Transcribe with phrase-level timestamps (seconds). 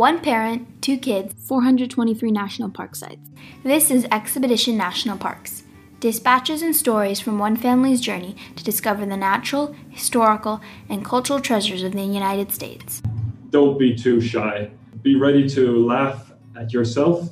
[0.00, 3.28] One parent, two kids, 423 national park sites.
[3.62, 5.64] This is Expedition National Parks.
[6.00, 11.82] Dispatches and stories from one family's journey to discover the natural, historical, and cultural treasures
[11.82, 13.02] of the United States.
[13.50, 14.70] Don't be too shy.
[15.02, 17.28] Be ready to laugh at yourself.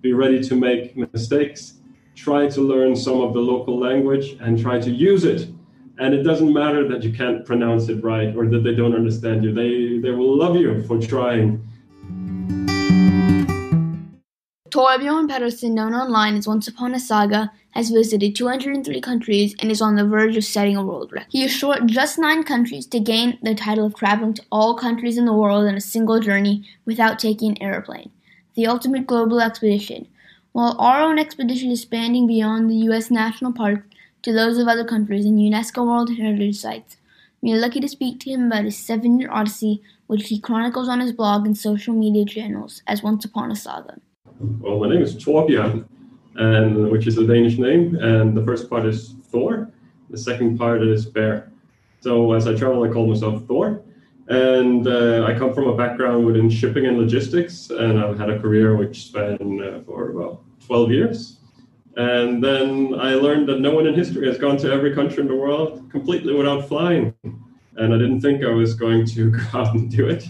[0.00, 1.78] Be ready to make mistakes.
[2.14, 5.48] Try to learn some of the local language and try to use it.
[5.98, 9.42] And it doesn't matter that you can't pronounce it right or that they don't understand
[9.42, 9.52] you.
[9.52, 11.66] They, they will love you for trying.
[14.72, 19.82] Torbjorn Pedersen, known online as Once Upon a Saga, has visited 203 countries and is
[19.82, 21.28] on the verge of setting a world record.
[21.30, 25.18] He is short just nine countries to gain the title of traveling to all countries
[25.18, 28.12] in the world in a single journey without taking an airplane.
[28.54, 30.08] The ultimate global expedition.
[30.52, 33.10] While our own expedition is spanning beyond the U.S.
[33.10, 33.86] national parks
[34.22, 36.96] to those of other countries and UNESCO World Heritage Sites,
[37.42, 40.88] we are lucky to speak to him about his seven year odyssey, which he chronicles
[40.88, 43.98] on his blog and social media channels as Once Upon a Saga.
[44.40, 45.84] Well, my name is Torbjørn,
[46.36, 49.70] and which is a Danish name, and the first part is Thor.
[50.10, 51.52] The second part is Bear.
[52.00, 53.82] So as I travel, I call myself Thor,
[54.28, 58.38] and uh, I come from a background within shipping and logistics, and I've had a
[58.38, 61.38] career which spanned uh, for about 12 years.
[61.96, 65.28] And then I learned that no one in history has gone to every country in
[65.28, 67.14] the world completely without flying.
[67.76, 70.24] And I didn't think I was going to go out and do it.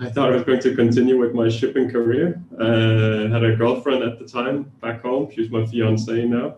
[0.00, 2.40] I thought I was going to continue with my shipping career.
[2.58, 5.28] Uh, had a girlfriend at the time back home.
[5.34, 6.56] She's my fiance now.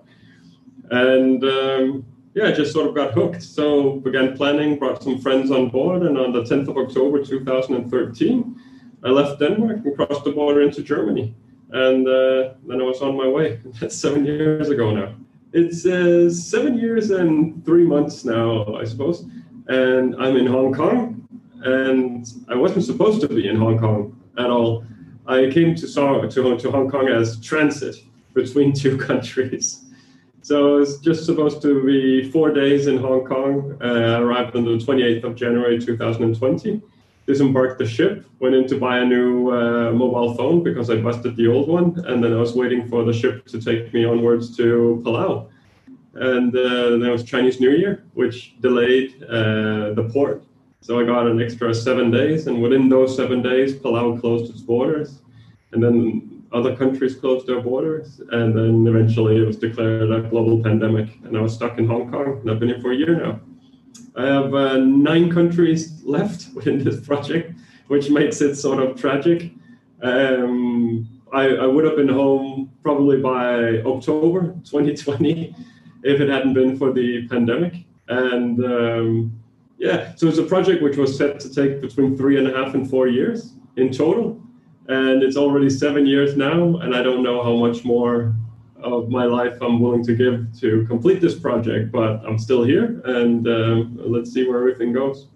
[0.90, 3.42] And um, yeah, I just sort of got hooked.
[3.42, 8.60] So began planning, brought some friends on board, and on the 10th of October 2013,
[9.04, 11.34] I left Denmark and crossed the border into Germany.
[11.70, 13.60] And uh, then I was on my way.
[13.80, 15.14] That's seven years ago now.
[15.52, 19.24] It's uh, seven years and three months now, I suppose.
[19.68, 21.19] And I'm in Hong Kong
[21.64, 24.84] and I wasn't supposed to be in Hong Kong at all.
[25.26, 27.96] I came to, to, to Hong Kong as transit
[28.34, 29.84] between two countries.
[30.42, 33.76] So I was just supposed to be four days in Hong Kong.
[33.82, 36.80] Uh, arrived on the 28th of January 2020.
[37.26, 41.36] Disembarked the ship, went in to buy a new uh, mobile phone because I busted
[41.36, 44.56] the old one, and then I was waiting for the ship to take me onwards
[44.56, 45.48] to Palau.
[46.14, 50.42] And uh, then it was Chinese New Year, which delayed uh, the port
[50.80, 54.62] so I got an extra seven days, and within those seven days, Palau closed its
[54.62, 55.20] borders,
[55.72, 60.62] and then other countries closed their borders, and then eventually it was declared a global
[60.62, 63.14] pandemic, and I was stuck in Hong Kong, and I've been here for a year
[63.14, 63.40] now.
[64.16, 67.54] I have uh, nine countries left within this project,
[67.88, 69.52] which makes it sort of tragic.
[70.02, 75.54] Um, I, I, would have been home probably by October 2020
[76.02, 77.84] if it hadn't been for the pandemic.
[78.08, 79.39] And um,
[79.80, 82.74] yeah, so it's a project which was set to take between three and a half
[82.74, 84.38] and four years in total.
[84.88, 88.34] And it's already seven years now, and I don't know how much more
[88.82, 93.00] of my life I'm willing to give to complete this project, but I'm still here,
[93.06, 95.28] and uh, let's see where everything goes.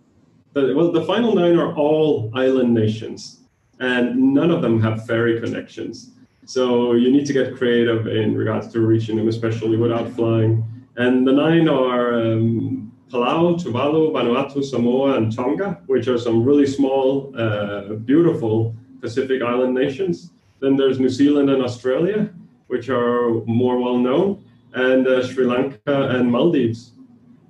[0.55, 3.41] Well, the final nine are all island nations,
[3.81, 6.11] and none of them have ferry connections.
[6.45, 10.65] So you need to get creative in regards to reaching them, especially without flying.
[10.97, 16.67] And the nine are um, Palau, Tuvalu, Vanuatu, Samoa, and Tonga, which are some really
[16.67, 20.31] small, uh, beautiful Pacific island nations.
[20.61, 22.31] Then there's New Zealand and Australia,
[22.69, 26.93] which are more well known, and uh, Sri Lanka and Maldives.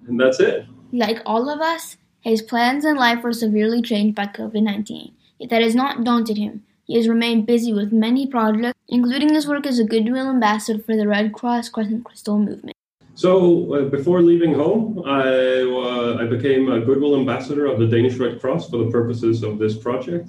[0.08, 0.66] And that's it.
[0.92, 5.12] Like all of us, his plans in life were severely changed by COVID 19.
[5.38, 6.62] Yet that has not daunted him.
[6.84, 10.96] He has remained busy with many projects, including his work as a Goodwill ambassador for
[10.96, 12.76] the Red Cross Crescent Crystal movement.
[13.14, 18.16] So uh, before leaving home, I, uh, I became a Goodwill Ambassador of the Danish
[18.16, 20.28] Red Cross for the purposes of this project.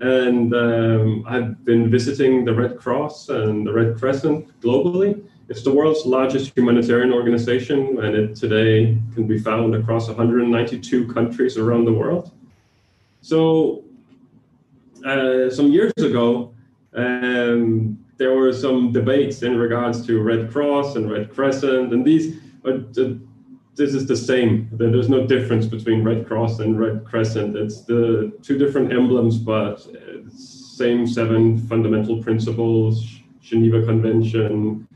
[0.00, 5.22] And um, I've been visiting the Red Cross and the Red Crescent globally.
[5.50, 11.58] It's the world's largest humanitarian organization, and it today can be found across 192 countries
[11.58, 12.32] around the world.
[13.20, 13.84] So,
[15.04, 16.54] uh, some years ago,
[16.94, 22.36] um, there were some debates in regards to Red Cross and Red Crescent, and these
[22.64, 22.78] are,
[23.76, 24.68] this is the same.
[24.72, 27.56] There's no difference between Red Cross and Red Crescent.
[27.56, 29.84] It's the two different emblems, but
[30.32, 33.04] same seven fundamental principles:
[33.42, 34.86] Geneva Convention,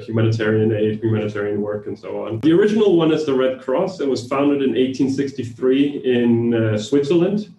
[0.00, 2.40] humanitarian aid, humanitarian work, and so on.
[2.40, 4.00] The original one is the Red Cross.
[4.00, 7.54] It was founded in 1863 in uh, Switzerland,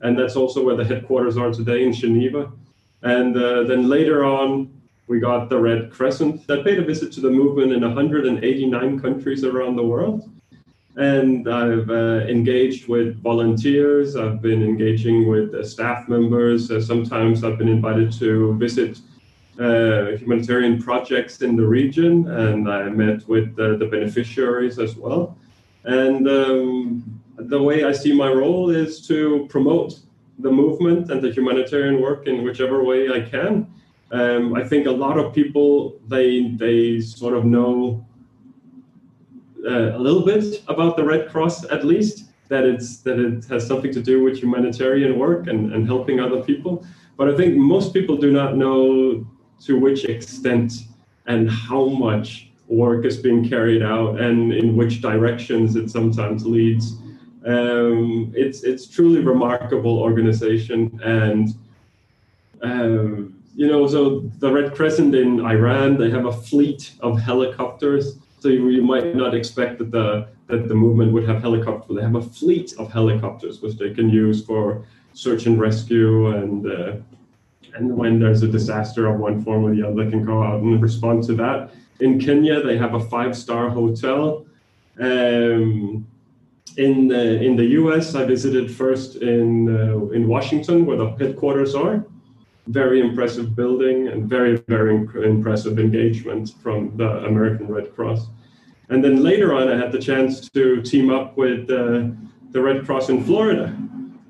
[0.00, 2.52] and that's also where the headquarters are today in Geneva.
[3.02, 4.72] And uh, then later on,
[5.08, 9.44] we got the Red Crescent that paid a visit to the movement in 189 countries
[9.44, 10.30] around the world.
[10.96, 14.14] and I've uh, engaged with volunteers.
[14.14, 16.70] I've been engaging with uh, staff members.
[16.70, 18.98] Uh, sometimes I've been invited to visit
[19.58, 25.36] uh, humanitarian projects in the region, and I met with the beneficiaries as well.
[25.84, 29.98] And um, the way I see my role is to promote
[30.38, 33.72] the movement and the humanitarian work in whichever way I can.
[34.10, 38.06] Um, I think a lot of people they they sort of know
[39.66, 43.66] uh, a little bit about the Red Cross at least that it's that it has
[43.66, 46.84] something to do with humanitarian work and, and helping other people.
[47.16, 49.26] But I think most people do not know
[49.66, 50.72] to which extent
[51.26, 56.96] and how much work is being carried out and in which directions it sometimes leads.
[57.44, 61.48] Um, it's it's truly remarkable organization and
[62.62, 68.18] um, you know so the Red Crescent in Iran they have a fleet of helicopters
[68.38, 71.96] so you, you might not expect that the that the movement would have helicopters.
[71.96, 74.84] They have a fleet of helicopters which they can use for
[75.14, 76.92] search and rescue and uh,
[77.74, 80.60] and when there's a disaster of one form or the other, they can go out
[80.60, 81.70] and respond to that.
[82.00, 84.44] In Kenya, they have a five-star hotel.
[85.00, 86.06] Um,
[86.76, 91.74] in the in the U.S., I visited first in uh, in Washington, where the headquarters
[91.74, 92.04] are.
[92.68, 94.94] Very impressive building and very very
[95.24, 98.28] impressive engagement from the American Red Cross.
[98.88, 102.08] And then later on, I had the chance to team up with uh,
[102.50, 103.68] the Red Cross in Florida,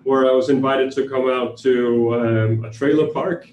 [0.04, 3.48] where I was invited to come out to um, a trailer park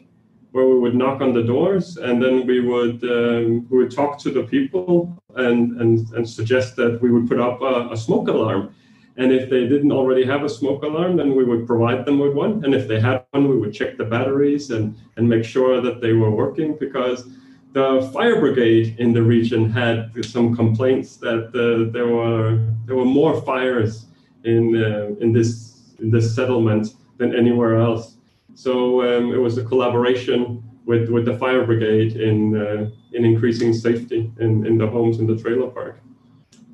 [0.51, 4.18] where we would knock on the doors and then we would um, we would talk
[4.19, 8.28] to the people and, and, and suggest that we would put up a, a, smoke
[8.28, 8.74] alarm.
[9.18, 12.34] And if they didn't already have a smoke alarm, then we would provide them with
[12.34, 12.63] one.
[12.63, 16.01] And if they had one, we would check the batteries and, and make sure that
[16.01, 17.28] they were working because
[17.74, 23.06] the fire brigade in the region had some complaints that uh, there were there were
[23.06, 24.07] more fires
[24.44, 28.16] in uh, in this in this settlement than anywhere else.
[28.60, 33.74] So um, it was a collaboration with, with the fire brigade in uh, in increasing
[33.74, 36.02] safety in, in the homes in the trailer park.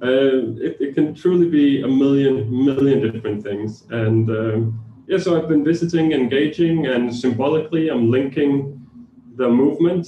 [0.02, 5.20] Uh, it, it, can truly be a million million different things, and um, yeah.
[5.20, 8.84] So I've been visiting, engaging, and symbolically, I'm linking
[9.36, 10.08] the movement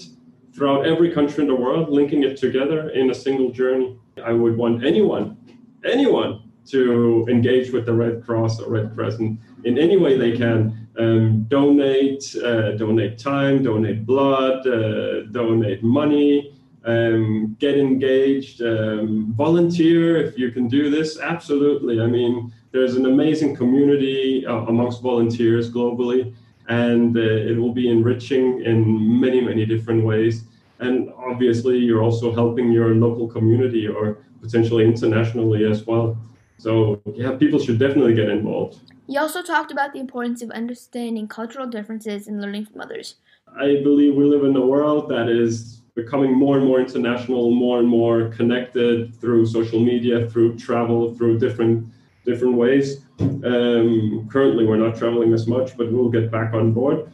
[0.56, 4.00] throughout every country in the world, linking it together in a single journey.
[4.26, 5.38] I would want anyone,
[5.86, 10.87] anyone to engage with the Red Cross or Red Crescent in any way they can.
[10.98, 20.18] Um, donate, uh, donate time, donate blood, uh, donate money, um, get engaged, um, volunteer
[20.18, 21.20] if you can do this.
[21.20, 22.02] Absolutely.
[22.02, 26.34] I mean, there's an amazing community uh, amongst volunteers globally
[26.68, 30.44] and uh, it will be enriching in many, many different ways.
[30.80, 36.18] And obviously, you're also helping your local community or potentially internationally as well.
[36.58, 38.80] So, yeah, people should definitely get involved.
[39.08, 43.16] You also talked about the importance of understanding cultural differences and learning from others.
[43.56, 47.80] I believe we live in a world that is becoming more and more international, more
[47.80, 51.88] and more connected through social media, through travel, through different
[52.26, 53.02] different ways.
[53.20, 57.10] Um, currently, we're not traveling as much, but we'll get back on board.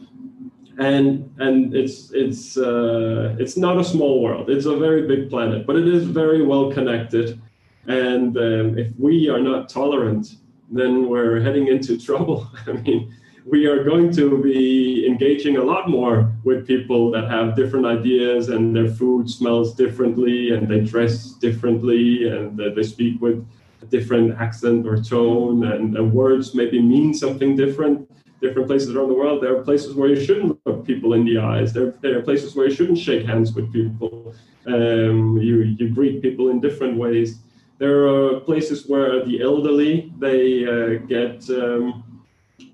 [0.78, 4.50] And and it's it's uh, it's not a small world.
[4.50, 7.40] It's a very big planet, but it is very well connected.
[7.86, 10.36] And um, if we are not tolerant,
[10.70, 12.50] then we're heading into trouble.
[12.66, 17.54] I mean, we are going to be engaging a lot more with people that have
[17.54, 23.46] different ideas and their food smells differently and they dress differently and they speak with
[23.84, 28.10] a different accent or tone, and, and words maybe mean something different.
[28.40, 31.38] Different places around the world, there are places where you shouldn't look people in the
[31.38, 31.72] eyes.
[31.72, 34.34] There, there are places where you shouldn't shake hands with people.
[34.66, 37.38] Um, you you greet people in different ways.
[37.78, 42.24] There are places where the elderly they uh, get um,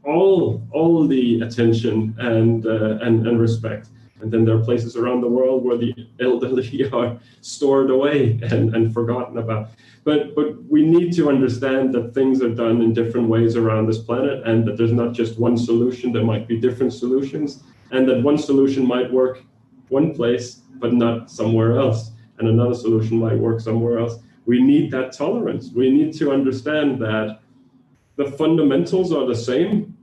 [0.04, 3.88] all all the attention and, uh, and and respect.
[4.20, 8.74] And then there are places around the world where the elderly are stored away and,
[8.74, 9.70] and forgotten about.
[10.04, 13.98] But but we need to understand that things are done in different ways around this
[13.98, 16.12] planet, and that there's not just one solution.
[16.12, 19.42] There might be different solutions, and that one solution might work
[19.88, 24.20] one place, but not somewhere else, and another solution might work somewhere else.
[24.46, 25.70] We need that tolerance.
[25.72, 27.40] We need to understand that
[28.16, 29.96] the fundamentals are the same.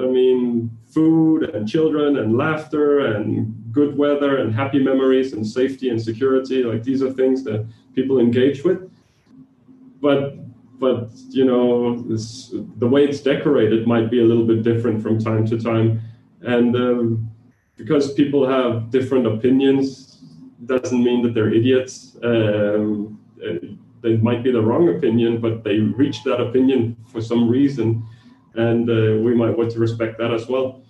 [0.00, 5.88] I mean, food and children and laughter and good weather and happy memories and safety
[5.88, 8.90] and security like these are things that people engage with
[10.02, 10.36] but
[10.78, 15.18] but you know this, the way it's decorated might be a little bit different from
[15.18, 16.00] time to time
[16.42, 17.30] and um,
[17.76, 20.18] because people have different opinions
[20.66, 23.18] doesn't mean that they're idiots um,
[24.02, 28.04] they might be the wrong opinion, but they reached that opinion for some reason,
[28.54, 30.82] and uh, we might want to respect that as well.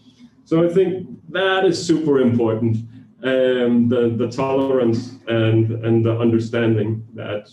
[0.44, 2.76] So I think that is super important.
[3.22, 7.48] Um, the the tolerance and and the understanding that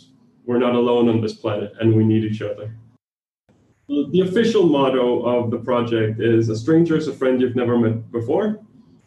[0.45, 2.73] we're not alone on this planet and we need each other.
[3.87, 8.11] The official motto of the project is "A stranger is a friend you've never met
[8.11, 8.59] before."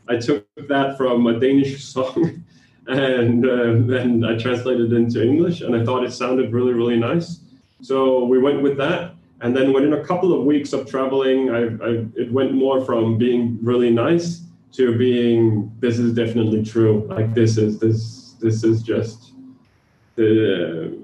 [0.09, 2.45] I took that from a Danish song
[2.87, 7.41] and uh, then I translated into English, and I thought it sounded really, really nice.
[7.81, 11.61] So we went with that, and then within a couple of weeks of traveling, I,
[11.85, 17.07] I, it went more from being really nice to being this is definitely true.
[17.09, 19.33] Like this is this this is just
[20.17, 21.01] the.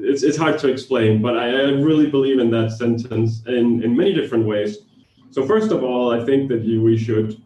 [0.00, 3.96] It's, it's hard to explain, but I, I really believe in that sentence in, in
[3.96, 4.78] many different ways.
[5.30, 7.42] So first of all, I think that you, we should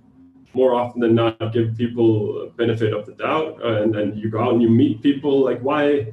[0.55, 4.41] more often than not give people benefit of the doubt uh, and then you go
[4.41, 6.07] out and you meet people like why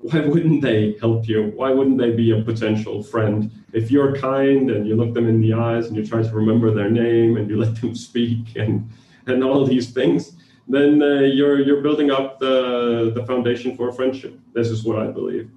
[0.00, 1.52] why wouldn't they help you?
[1.56, 3.50] Why wouldn't they be a potential friend?
[3.72, 6.72] If you're kind and you look them in the eyes and you try to remember
[6.72, 8.88] their name and you let them speak and
[9.26, 10.32] and all these things
[10.68, 14.38] then uh, you're you're building up the the foundation for friendship.
[14.52, 15.50] This is what i believe.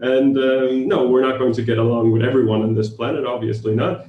[0.00, 3.74] And um, no we're not going to get along with everyone on this planet obviously
[3.74, 4.06] not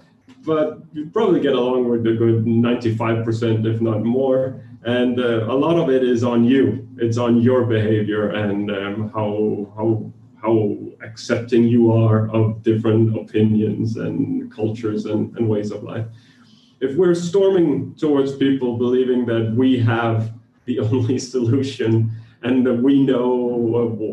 [0.50, 4.66] but you probably get along with a good 95%, if not more.
[4.84, 6.88] And uh, a lot of it is on you.
[6.98, 10.56] It's on your behavior and um, how how how
[11.04, 16.08] accepting you are of different opinions and cultures and, and ways of life.
[16.80, 20.34] If we're storming towards people believing that we have
[20.66, 22.12] the only solution
[22.42, 23.28] and we know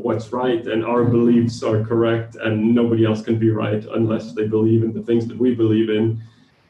[0.02, 4.48] what's right and our beliefs are correct and nobody else can be right unless they
[4.48, 6.20] believe in the things that we believe in,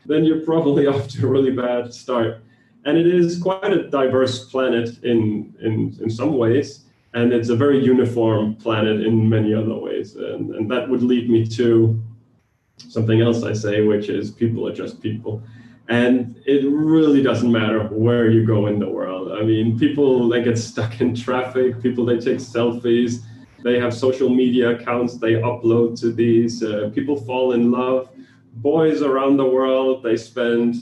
[0.04, 2.42] then you're probably off to a really bad start.
[2.84, 6.84] And it is quite a diverse planet in, in, in some ways,
[7.14, 10.14] and it's a very uniform planet in many other ways.
[10.14, 12.00] And, and that would lead me to
[12.76, 15.42] something else I say, which is people are just people.
[15.88, 19.25] And it really doesn't matter where you go in the world.
[19.36, 23.22] I mean, people they get stuck in traffic, people they take selfies,
[23.62, 28.08] they have social media accounts they upload to these, uh, people fall in love.
[28.54, 30.76] Boys around the world, they spend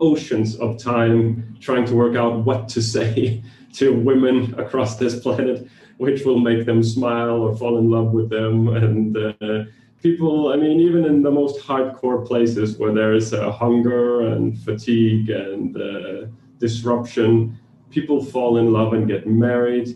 [0.00, 3.42] oceans of time trying to work out what to say
[3.74, 5.66] to women across this planet,
[5.98, 8.68] which will make them smile or fall in love with them.
[8.68, 9.64] And uh,
[10.02, 14.58] people, I mean, even in the most hardcore places where there is uh, hunger and
[14.58, 16.26] fatigue and uh,
[16.66, 17.58] disruption,
[17.90, 19.88] people fall in love and get married.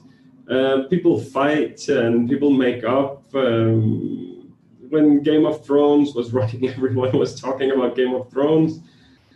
[0.51, 3.13] Uh, people fight and people make up.
[3.35, 4.53] Um,
[4.93, 8.81] when Game of Thrones was running, everyone was talking about Game of Thrones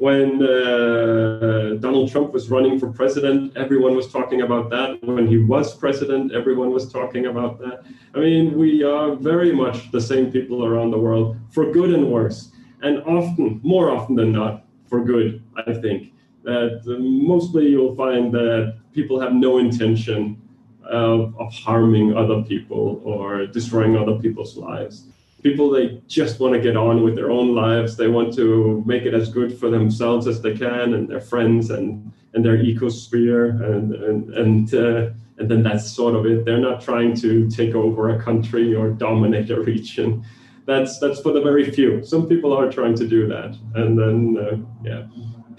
[0.00, 4.98] when uh, Donald Trump was running for president, everyone was talking about that.
[5.02, 7.84] When he was president, everyone was talking about that.
[8.14, 12.10] I mean, we are very much the same people around the world, for good and
[12.10, 15.42] worse, and often, more often than not, for good.
[15.66, 20.40] I think that uh, mostly you'll find that people have no intention
[20.84, 25.04] of, of harming other people or destroying other people's lives.
[25.42, 27.96] People they just want to get on with their own lives.
[27.96, 31.70] They want to make it as good for themselves as they can and their friends
[31.70, 36.44] and and their ecosphere and and and uh, and then that's sort of it.
[36.44, 40.24] They're not trying to take over a country or dominate a region.
[40.66, 42.04] That's that's for the very few.
[42.04, 43.56] Some people are trying to do that.
[43.74, 45.04] And then uh, yeah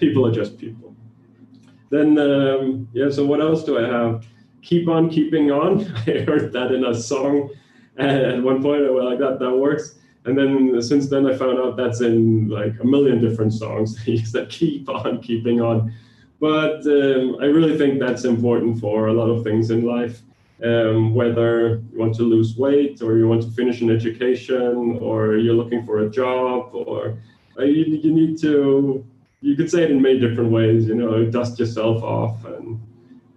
[0.04, 0.88] people are just people
[1.94, 4.24] then um, yeah so what else do i have
[4.70, 5.70] keep on keeping on
[6.06, 7.50] i heard that in a song
[7.98, 9.96] at one point, I was like, that, that works.
[10.24, 13.96] And then since then, I found out that's in like a million different songs
[14.32, 15.92] that keep on keeping on.
[16.40, 20.22] But um, I really think that's important for a lot of things in life.
[20.64, 25.36] Um, whether you want to lose weight or you want to finish an education or
[25.36, 27.18] you're looking for a job or
[27.58, 29.04] uh, you, you need to,
[29.42, 32.80] you could say it in many different ways, you know, dust yourself off and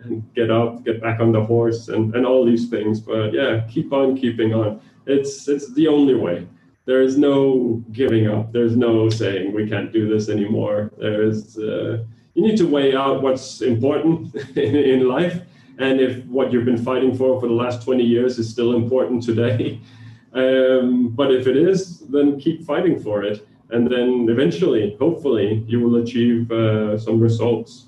[0.06, 3.00] and get up, get back on the horse, and, and all these things.
[3.00, 4.80] But yeah, keep on keeping on.
[5.06, 6.48] It's it's the only way.
[6.86, 8.54] There is no giving up.
[8.54, 10.92] There's no saying we can't do this anymore.
[11.00, 12.04] There is uh,
[12.36, 15.42] you need to weigh out what's important in, in life,
[15.80, 19.24] and if what you've been fighting for for the last 20 years is still important
[19.24, 19.82] today.
[20.36, 25.82] Um, but if it is, then keep fighting for it, and then eventually, hopefully, you
[25.82, 27.88] will achieve uh, some results.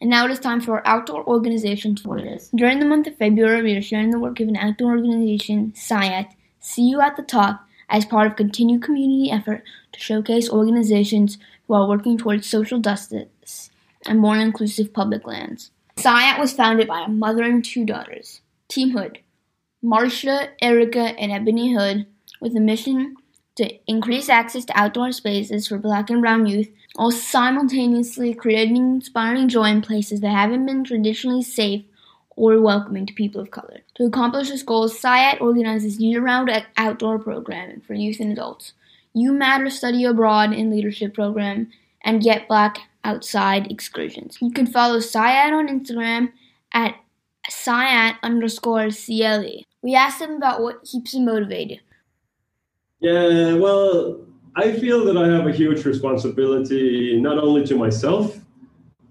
[0.00, 2.48] And now it is time for our outdoor organization tours.
[2.54, 6.28] During the month of February, we are sharing the work of an outdoor organization, SIAT,
[6.60, 11.74] See You at the Top, as part of continued community effort to showcase organizations who
[11.74, 13.70] are working towards social justice
[14.06, 15.72] and more inclusive public lands.
[15.96, 19.18] SIAT was founded by a mother and two daughters, Team Hood,
[19.84, 22.06] Marsha, Erica, and Ebony Hood
[22.40, 23.16] with a mission
[23.60, 29.48] to increase access to outdoor spaces for black and brown youth while simultaneously creating inspiring
[29.48, 31.84] joy in places that haven't been traditionally safe
[32.36, 33.80] or welcoming to people of color.
[33.96, 38.72] To accomplish this goal, SIAT organizes year-round outdoor programming for youth and adults.
[39.12, 41.70] You Matter Study Abroad and Leadership Program,
[42.02, 44.38] and Get Black Outside excursions.
[44.40, 46.32] You can follow SIAT on Instagram
[46.72, 46.96] at
[47.50, 49.64] SIAT underscore CLE.
[49.82, 51.80] We asked him about what keeps him motivated.
[53.00, 54.20] Yeah, well,
[54.56, 58.38] I feel that I have a huge responsibility not only to myself,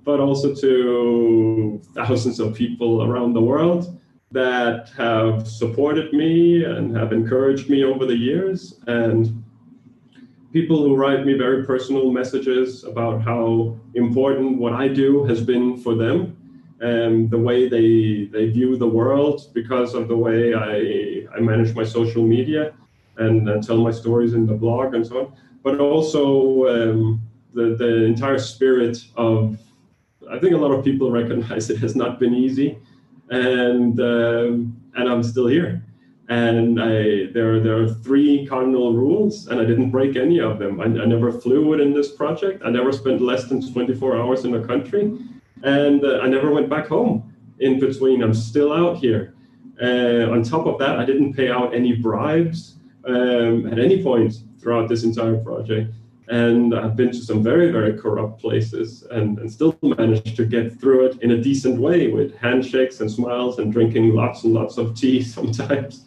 [0.04, 4.00] but also to thousands of people around the world
[4.32, 8.80] that have supported me and have encouraged me over the years.
[8.86, 9.44] And
[10.54, 15.78] people who write me very personal messages about how important what I do has been
[15.78, 16.36] for them
[16.80, 21.76] and the way they they view the world because of the way I, I manage
[21.76, 22.74] my social media
[23.20, 25.34] and uh, tell my stories in the blog and so on.
[25.64, 27.22] But also um,
[27.54, 29.60] the, the entire spirit of,
[30.30, 32.78] I think a lot of people recognize it has not been easy.
[33.30, 35.84] And, um, and I'm still here
[36.30, 40.80] and I, there, there are three cardinal rules, and I didn't break any of them.
[40.80, 42.62] I, I, never flew within this project.
[42.64, 45.12] I never spent less than 24 hours in the country,
[45.64, 48.22] and uh, I never went back home in between.
[48.22, 49.34] I'm still out here.
[49.82, 52.76] Uh, on top of that, I didn't pay out any bribes
[53.06, 55.94] um, at any point throughout this entire project.
[56.28, 60.80] And I've been to some very, very corrupt places and, and still managed to get
[60.80, 64.78] through it in a decent way with handshakes and smiles and drinking lots and lots
[64.78, 66.06] of tea sometimes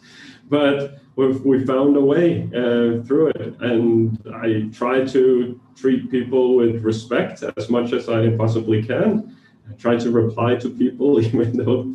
[0.49, 3.55] but we've we found a way uh, through it.
[3.59, 9.35] And I try to treat people with respect as much as I possibly can.
[9.69, 11.93] I try to reply to people, even though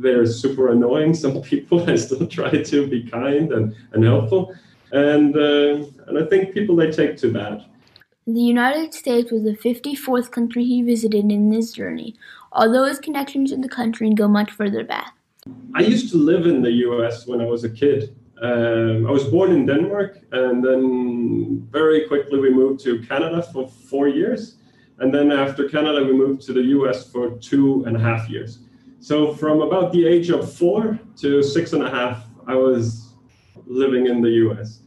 [0.00, 1.14] they're super annoying.
[1.14, 4.54] Some people, I still try to be kind and, and helpful.
[4.92, 7.64] And, uh, and I think people, they take to that.
[8.26, 12.16] The United States was the 54th country he visited in this journey,
[12.52, 15.14] although his connections to the country go much further back.
[15.74, 18.14] I used to live in the US when I was a kid.
[18.42, 23.68] Um, I was born in Denmark, and then very quickly we moved to Canada for
[23.68, 24.56] four years.
[24.98, 28.58] And then after Canada, we moved to the US for two and a half years.
[29.00, 33.14] So from about the age of four to six and a half, I was
[33.66, 34.82] living in the US.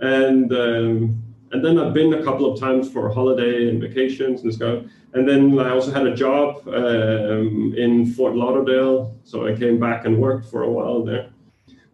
[0.00, 4.52] And um, and then I've been a couple of times for holiday and vacations and
[4.52, 4.84] stuff.
[5.14, 10.04] And then I also had a job um, in Fort Lauderdale, so I came back
[10.04, 11.30] and worked for a while there.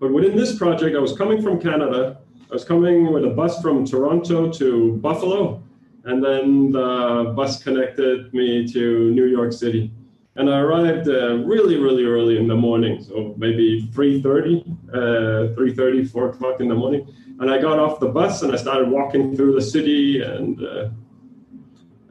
[0.00, 2.18] But within this project, I was coming from Canada.
[2.50, 5.62] I was coming with a bus from Toronto to Buffalo,
[6.04, 9.92] and then the bus connected me to New York City.
[10.36, 16.10] And I arrived uh, really, really early in the morning, so maybe 3.30, uh, 3.30,
[16.10, 17.06] 4 o'clock in the morning
[17.42, 20.88] and I got off the bus and I started walking through the city and uh,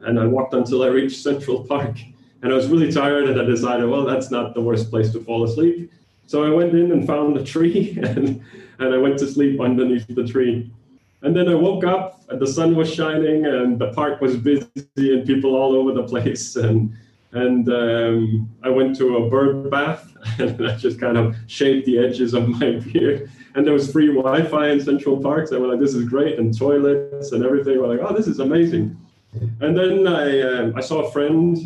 [0.02, 1.96] and I walked until I reached Central Park.
[2.42, 5.20] And I was really tired and I decided, well, that's not the worst place to
[5.20, 5.92] fall asleep.
[6.26, 8.42] So I went in and found a tree and,
[8.80, 10.70] and I went to sleep underneath the tree.
[11.22, 14.66] And then I woke up and the sun was shining and the park was busy
[14.96, 16.56] and people all over the place.
[16.56, 16.92] And
[17.32, 21.98] and um, I went to a bird bath and I just kind of shaved the
[21.98, 23.30] edges of my beard.
[23.54, 26.38] And there was free Wi-Fi in Central Park, so I was like, "This is great,"
[26.38, 27.78] and toilets and everything.
[27.78, 28.96] We're like, "Oh, this is amazing."
[29.60, 31.58] And then I um, I saw a friend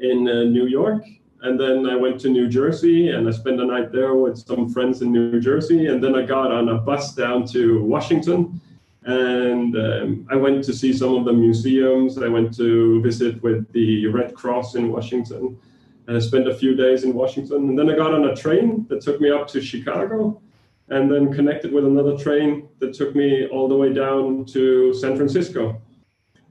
[0.00, 1.04] in uh, New York,
[1.42, 4.68] and then I went to New Jersey and I spent the night there with some
[4.68, 8.60] friends in New Jersey, and then I got on a bus down to Washington
[9.04, 12.16] and um, I went to see some of the museums.
[12.16, 15.58] I went to visit with the Red Cross in Washington,
[16.06, 17.68] and I spent a few days in Washington.
[17.68, 20.40] And then I got on a train that took me up to Chicago,
[20.88, 25.16] and then connected with another train that took me all the way down to San
[25.16, 25.80] Francisco.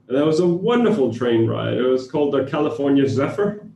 [0.06, 1.74] And that was a wonderful train ride.
[1.74, 3.66] It was called the California Zephyr,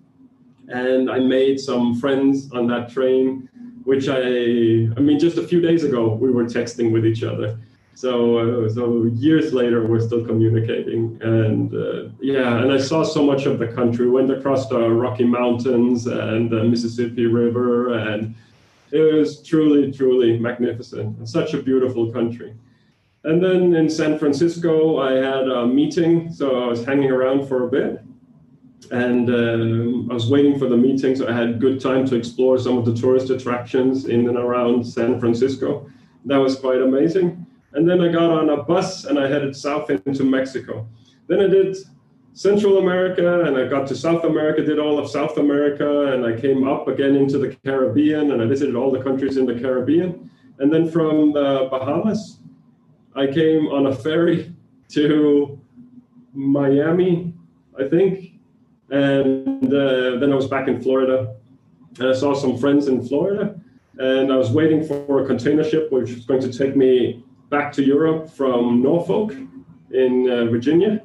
[0.69, 3.49] and I made some friends on that train.
[3.85, 7.59] Which I, I mean, just a few days ago, we were texting with each other
[7.99, 13.25] so uh, so years later we're still communicating and uh, yeah and i saw so
[13.25, 14.09] much of the country.
[14.09, 18.37] Went across the rocky mountains and the mississippi river and
[18.93, 22.55] it was truly truly magnificent such a beautiful country.
[23.25, 27.65] And then in san francisco i had a meeting so i was hanging around for
[27.67, 28.01] a bit.
[28.93, 32.59] And uh, i was waiting for the meeting so i had good time to explore
[32.59, 35.91] some of the tourist attractions in and around san francisco.
[36.27, 37.38] That was quite amazing
[37.73, 40.87] and then I got on a bus and I headed south into Mexico.
[41.27, 41.77] Then I did
[42.33, 46.41] Central America and I got to South America, did all of South America, and I
[46.41, 50.31] came up again into the Caribbean and I visited all the countries in the Caribbean.
[50.59, 52.39] And then from the Bahamas,
[53.15, 54.55] I came on a ferry
[54.91, 55.61] to
[56.33, 57.35] Miami,
[57.79, 58.33] I think.
[58.91, 61.35] And uh, then I was back in Florida
[61.99, 63.61] and I saw some friends in Florida.
[63.99, 67.73] And I was waiting for a container ship which was going to take me back
[67.73, 69.33] to Europe from Norfolk
[69.91, 71.03] in uh, Virginia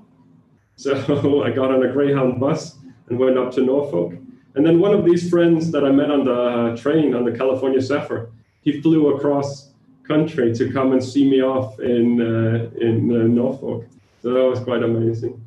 [0.76, 2.78] so I got on a Greyhound bus
[3.10, 4.14] and went up to Norfolk.
[4.56, 7.82] And then one of these friends that I met on the train on the California
[7.82, 9.72] Zephyr, he flew across
[10.04, 13.88] country to come and see me off in uh, in uh, Norfolk.
[14.22, 15.42] So that was quite amazing.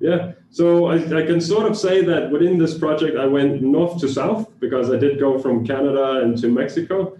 [0.00, 0.32] Yeah.
[0.50, 4.08] So I, I, can sort of say that within this project, I went north to
[4.08, 7.17] south because I did go from Canada into Mexico,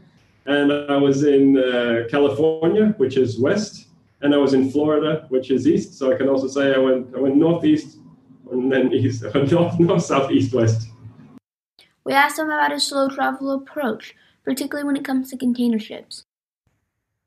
[0.49, 3.89] and I was in uh, California, which is west,
[4.23, 5.99] and I was in Florida, which is east.
[5.99, 7.99] So I can also say I went I went northeast
[8.51, 10.89] and then east, north, north, south, east, west.
[12.05, 16.25] We asked him about his slow travel approach, particularly when it comes to container ships.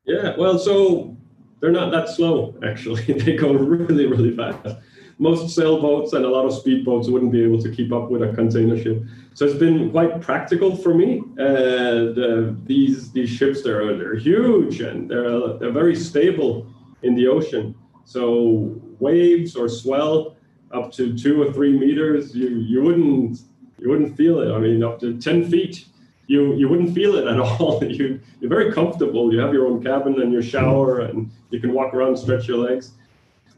[0.06, 1.16] Yeah, well, so
[1.60, 3.04] they're not that slow actually.
[3.24, 4.78] they go really, really fast.
[5.22, 8.34] Most sailboats and a lot of speedboats wouldn't be able to keep up with a
[8.34, 9.04] container ship.
[9.36, 11.22] So it's been quite practical for me.
[11.40, 16.66] Uh, these these ships they're they're huge and they're they're very stable
[17.04, 17.76] in the ocean.
[18.04, 20.38] So waves or swell
[20.72, 23.42] up to two or three meters, you, you wouldn't
[23.78, 24.52] you wouldn't feel it.
[24.52, 25.86] I mean, up to ten feet,
[26.26, 27.84] you you wouldn't feel it at all.
[27.84, 29.32] you you're very comfortable.
[29.32, 32.58] You have your own cabin and your shower, and you can walk around, stretch your
[32.58, 32.94] legs.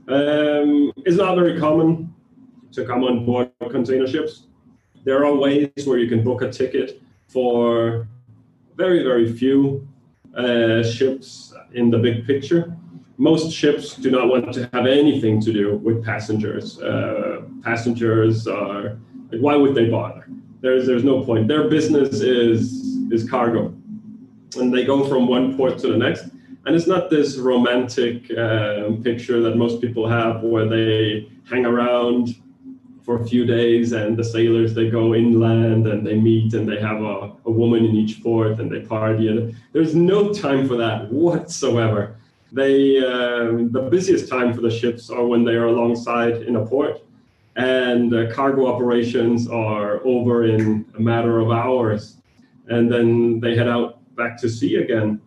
[0.08, 2.14] Um, it's not very common
[2.74, 4.48] to come on board container ships.
[5.04, 8.08] There are ways where you can book a ticket for
[8.76, 9.88] very very few
[10.36, 12.76] uh, ships in the big picture
[13.18, 16.82] most ships do not want to have anything to do with passengers.
[16.82, 18.98] Uh, passengers are
[19.32, 20.28] like, why would they bother?
[20.62, 21.48] There's there's no point.
[21.48, 22.62] Their business is
[23.12, 23.74] is cargo,
[24.58, 26.30] and they go from one port to the next.
[26.66, 32.36] And it's not this romantic uh, picture that most people have, where they hang around
[33.04, 36.80] for a few days and the sailors they go inland and they meet and they
[36.80, 39.28] have a, a woman in each port and they party.
[39.28, 42.16] And there's no time for that whatsoever.
[42.54, 46.66] They uh, the busiest time for the ships are when they are alongside in a
[46.66, 47.04] port,
[47.56, 52.18] and uh, cargo operations are over in a matter of hours,
[52.68, 55.20] and then they head out back to sea again.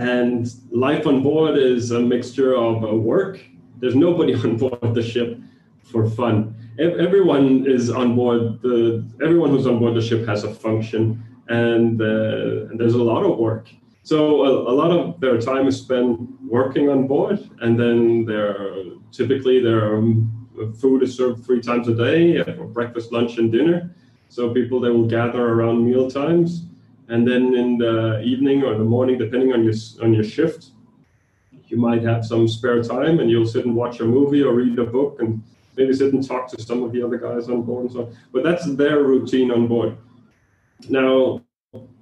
[0.00, 3.40] And life on board is a mixture of uh, work.
[3.78, 5.38] There's nobody on board the ship
[5.82, 6.54] for fun.
[6.78, 8.62] Everyone is on board.
[8.62, 13.02] The everyone who's on board the ship has a function, and, uh, and there's a
[13.02, 13.68] lot of work
[14.02, 18.84] so a, a, lot of their time is spent working on board, and then they're
[19.12, 20.48] typically their um,
[20.80, 23.94] food is served three times a day for breakfast, lunch, and dinner.
[24.28, 26.66] So people they will gather around meal times,
[27.10, 30.70] and then in the evening or the morning, depending on your on your shift,
[31.66, 34.78] you might have some spare time, and you'll sit and watch a movie or read
[34.78, 35.42] a book, and
[35.76, 38.16] maybe sit and talk to some of the other guys on board and so on.
[38.32, 39.96] But that's their routine on board.
[40.88, 41.42] Now,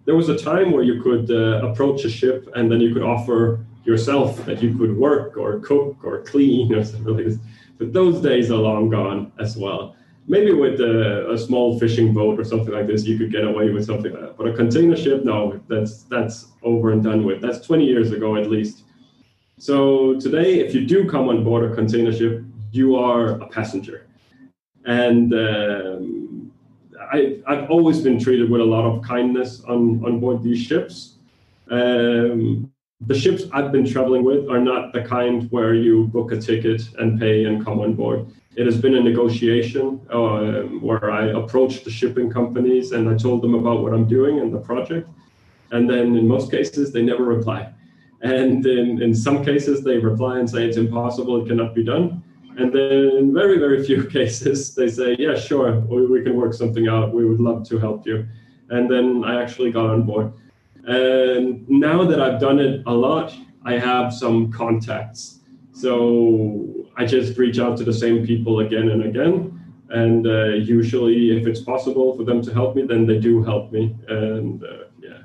[0.05, 3.03] there was a time where you could uh, approach a ship and then you could
[3.03, 7.39] offer yourself that you could work or cook or clean or something like this.
[7.79, 9.97] But those days are long gone as well.
[10.31, 13.71] Maybe with a, a, small fishing boat or something like this, you could get away
[13.71, 14.37] with something like that.
[14.37, 17.41] But a container ship, no, that's that's over and done with.
[17.41, 18.83] That's 20 years ago at least.
[19.59, 24.07] So today, if you do come on board a container ship, you are a passenger,
[24.85, 26.53] and um,
[27.11, 31.15] I, I've always been treated with a lot of kindness on, on board these ships.
[31.71, 32.71] Um,
[33.03, 36.83] the ships I've been traveling with are not the kind where you book a ticket
[36.99, 38.27] and pay and come on board.
[38.59, 43.41] It has been a negotiation uh, where I approached the shipping companies and I told
[43.41, 45.09] them about what I'm doing and the project.
[45.71, 47.73] And then in most cases, they never reply.
[48.21, 52.25] And in, in some cases, they reply and say it's impossible, it cannot be done.
[52.57, 56.53] And then in very, very few cases, they say, yeah, sure, we, we can work
[56.53, 57.15] something out.
[57.15, 58.27] We would love to help you.
[58.71, 60.33] And then I actually got on board.
[60.85, 63.33] And now that I've done it a lot,
[63.65, 65.39] I have some contacts.
[65.71, 69.55] So I just reach out to the same people again and again.
[69.89, 73.73] And uh, usually, if it's possible for them to help me, then they do help
[73.73, 73.97] me.
[74.09, 75.21] And uh, yeah,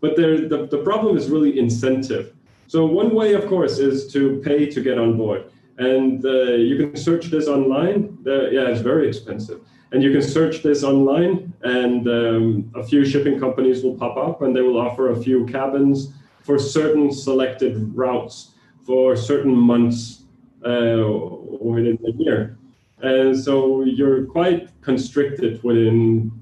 [0.00, 2.34] but the, the problem is really incentive.
[2.68, 6.76] So one way, of course, is to pay to get on board and uh, you
[6.76, 8.18] can search this online.
[8.24, 9.60] Yeah, it's very expensive.
[9.92, 14.42] And you can search this online, and um, a few shipping companies will pop up,
[14.42, 18.52] and they will offer a few cabins for certain selected routes
[18.84, 20.24] for certain months
[20.64, 21.04] uh,
[21.60, 22.58] within the year.
[23.00, 26.32] and so you're quite constricted within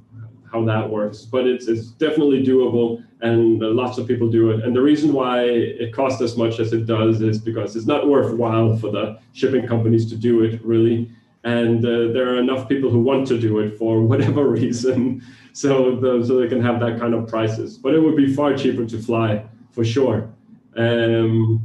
[0.57, 1.23] how that works.
[1.23, 4.65] But it's it's definitely doable, and lots of people do it.
[4.65, 8.09] And the reason why it costs as much as it does is because it's not
[8.09, 11.11] worthwhile for the shipping companies to do it really.
[11.45, 15.97] And uh, there are enough people who want to do it for whatever reason, so
[15.97, 17.79] the, so they can have that kind of prices.
[17.79, 20.29] But it would be far cheaper to fly for sure.
[20.77, 21.63] Um,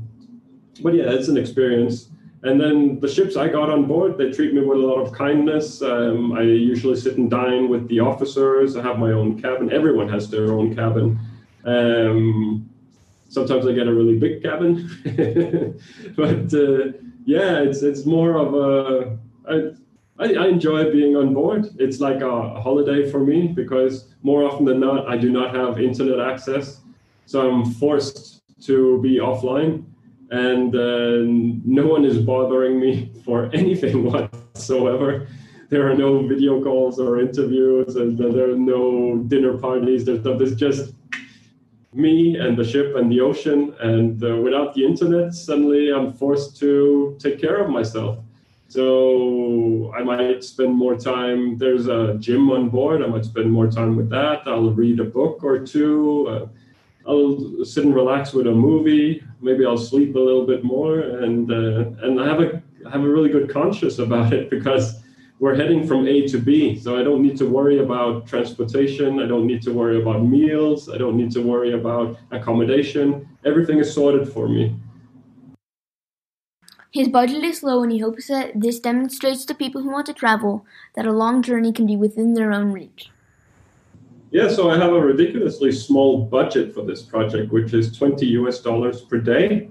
[0.81, 2.10] but yeah, it's an experience.
[2.43, 5.11] And then the ships I got on board, they treat me with a lot of
[5.13, 5.81] kindness.
[5.83, 8.75] Um, I usually sit and dine with the officers.
[8.75, 9.71] I have my own cabin.
[9.71, 11.19] Everyone has their own cabin.
[11.65, 12.67] Um,
[13.29, 14.89] sometimes I get a really big cabin,
[16.15, 19.17] but uh, yeah, it's it's more of a.
[19.47, 21.67] I, I, I enjoy being on board.
[21.77, 25.79] It's like a holiday for me because more often than not, I do not have
[25.79, 26.81] internet access,
[27.27, 29.85] so I'm forced to be offline
[30.31, 31.23] and uh,
[31.65, 35.27] no one is bothering me for anything whatsoever.
[35.69, 40.03] There are no video calls or interviews, and there are no dinner parties.
[40.03, 40.93] There's, there's just
[41.93, 43.73] me and the ship and the ocean.
[43.79, 48.19] And uh, without the internet, suddenly I'm forced to take care of myself.
[48.67, 51.57] So I might spend more time.
[51.57, 53.01] There's a gym on board.
[53.01, 54.43] I might spend more time with that.
[54.45, 56.27] I'll read a book or two.
[56.29, 59.23] Uh, I'll sit and relax with a movie.
[59.41, 63.07] Maybe I'll sleep a little bit more, and uh, and I have a have a
[63.07, 65.01] really good conscience about it because
[65.39, 66.77] we're heading from A to B.
[66.77, 69.19] So I don't need to worry about transportation.
[69.19, 70.87] I don't need to worry about meals.
[70.87, 73.27] I don't need to worry about accommodation.
[73.43, 74.75] Everything is sorted for me.
[76.91, 80.13] His budget is low, and he hopes that this demonstrates to people who want to
[80.13, 83.09] travel that a long journey can be within their own reach.
[84.31, 88.59] Yeah, so I have a ridiculously small budget for this project, which is 20 US
[88.61, 89.69] dollars per day.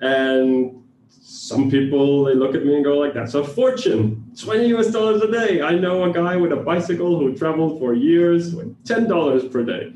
[0.00, 4.90] And some people they look at me and go like that's a fortune 20 us
[4.90, 5.62] dollars a day.
[5.62, 9.64] I know a guy with a bicycle who traveled for years with 10 dollars per
[9.64, 9.92] day.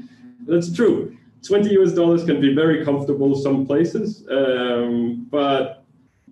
[0.46, 1.16] That's true.
[1.46, 5.84] 20 us dollars can be very comfortable some places um, but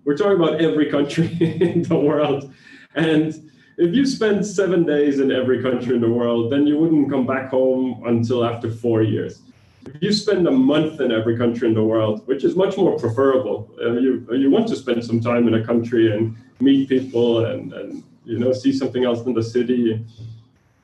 [0.03, 1.27] we're talking about every country
[1.61, 2.51] in the world.
[2.95, 7.09] And if you spend seven days in every country in the world, then you wouldn't
[7.09, 9.41] come back home until after four years.
[9.85, 12.97] If you spend a month in every country in the world, which is much more
[12.99, 17.45] preferable, uh, you you want to spend some time in a country and meet people
[17.45, 20.05] and, and you know see something else in the city.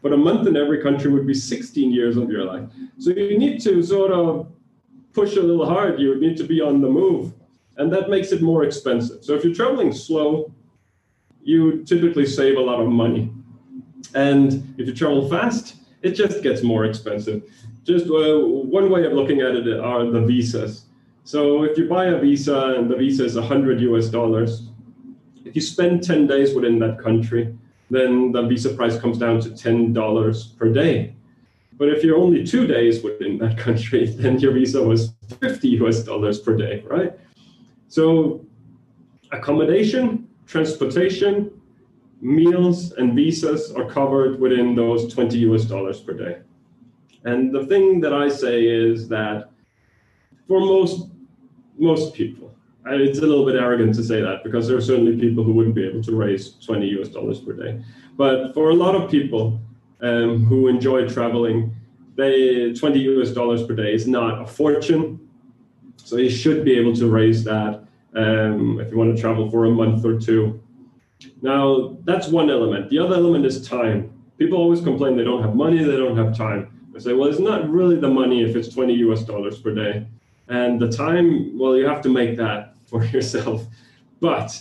[0.01, 2.69] But a month in every country would be 16 years of your life.
[2.97, 4.47] So you need to sort of
[5.13, 5.99] push a little hard.
[5.99, 7.33] You would need to be on the move,
[7.77, 9.23] and that makes it more expensive.
[9.23, 10.51] So if you're traveling slow,
[11.47, 13.31] you typically save a lot of money.
[14.13, 17.41] And if you travel fast, it just gets more expensive.
[17.85, 18.37] Just uh,
[18.77, 20.83] one way of looking at it are the visas.
[21.23, 24.67] So if you buy a visa and the visa is 100 US dollars,
[25.45, 27.57] if you spend 10 days within that country,
[27.89, 31.15] then the visa price comes down to $10 per day.
[31.77, 36.03] But if you're only two days within that country, then your visa was 50 US
[36.03, 37.13] dollars per day, right?
[37.87, 38.45] So
[39.31, 41.51] accommodation transportation,
[42.21, 46.37] meals, and visas are covered within those 20 US dollars per day.
[47.25, 49.51] And the thing that I say is that
[50.47, 51.09] for most
[51.77, 52.55] most people,
[52.87, 55.75] it's a little bit arrogant to say that because there are certainly people who wouldn't
[55.75, 57.83] be able to raise 20 US dollars per day.
[58.15, 59.59] But for a lot of people
[60.01, 61.75] um, who enjoy traveling,
[62.15, 65.19] they 20 US dollars per day is not a fortune.
[65.97, 67.86] So you should be able to raise that
[68.17, 70.61] um, if you want to travel for a month or two.
[71.41, 72.89] Now, that's one element.
[72.89, 74.11] The other element is time.
[74.37, 76.89] People always complain they don't have money, they don't have time.
[76.95, 80.07] I say, well, it's not really the money if it's 20 US dollars per day.
[80.47, 83.65] And the time, well, you have to make that for yourself.
[84.19, 84.59] But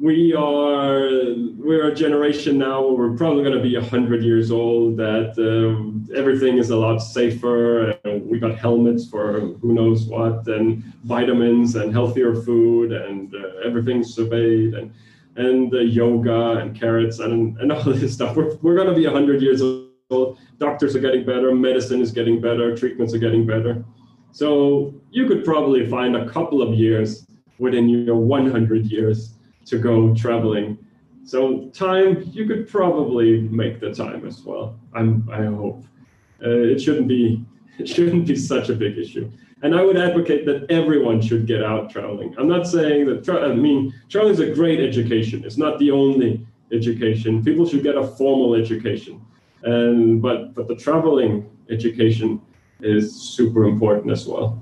[0.00, 1.10] we are
[1.56, 6.16] we're a generation now where we're probably going to be 100 years old that uh,
[6.16, 11.74] everything is a lot safer and we got helmets for who knows what and vitamins
[11.74, 14.92] and healthier food and uh, everything's surveyed and
[15.36, 18.36] and uh, yoga and carrots and, and all this stuff.
[18.36, 20.38] We're, we're going to be 100 years old.
[20.58, 23.84] Doctors are getting better medicine is getting better treatments are getting better.
[24.32, 27.26] So you could probably find a couple of years
[27.58, 29.37] within your 100 years
[29.68, 30.78] to go traveling.
[31.24, 34.78] So time, you could probably make the time as well.
[34.94, 35.84] I'm, I hope
[36.42, 37.44] uh, it shouldn't be
[37.78, 39.30] it shouldn't be such a big issue.
[39.62, 42.34] And I would advocate that everyone should get out traveling.
[42.38, 43.24] I'm not saying that.
[43.24, 45.44] Tra- I mean, traveling is a great education.
[45.44, 47.44] It's not the only education.
[47.44, 49.20] People should get a formal education,
[49.62, 52.40] and but but the traveling education
[52.80, 54.60] is super important as well.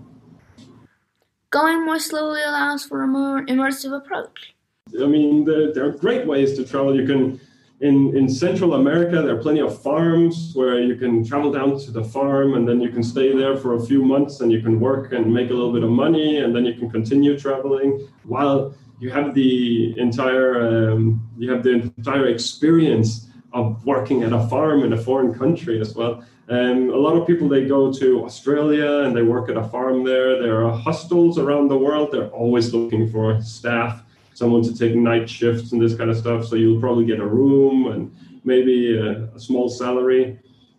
[1.51, 4.56] Going more slowly allows for a more immersive approach.
[5.03, 6.99] I mean, there, there are great ways to travel.
[6.99, 7.41] You can
[7.81, 11.91] in, in Central America, there are plenty of farms where you can travel down to
[11.91, 14.81] the farm and then you can stay there for a few months and you can
[14.81, 18.75] work and make a little bit of money and then you can continue traveling while
[18.99, 24.83] you have the entire um, you have the entire experience of working at a farm
[24.83, 26.25] in a foreign country as well.
[26.49, 30.03] And a lot of people they go to Australia and they work at a farm
[30.03, 30.41] there.
[30.41, 32.11] There are hostels around the world.
[32.11, 34.03] They're always looking for staff
[34.37, 36.45] someone to take night shifts and this kind of stuff.
[36.45, 40.39] So you'll probably get a room and maybe a, a small salary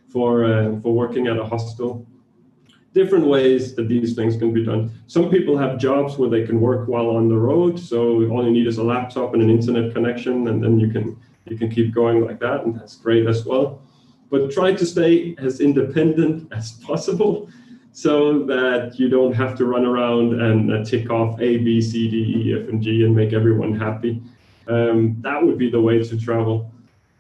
[0.10, 2.06] for uh, for working at a hostel.
[2.94, 4.92] Different ways that these things can be done.
[5.08, 7.80] Some people have jobs where they can work while on the road.
[7.80, 11.20] So all you need is a laptop and an internet connection, and then you can
[11.46, 13.82] you can keep going like that, and that's great as well.
[14.30, 17.50] But try to stay as independent as possible
[17.98, 22.08] so that you don't have to run around and uh, tick off A, B, C,
[22.08, 24.22] D, E, F, and G and make everyone happy.
[24.68, 26.72] Um, that would be the way to travel.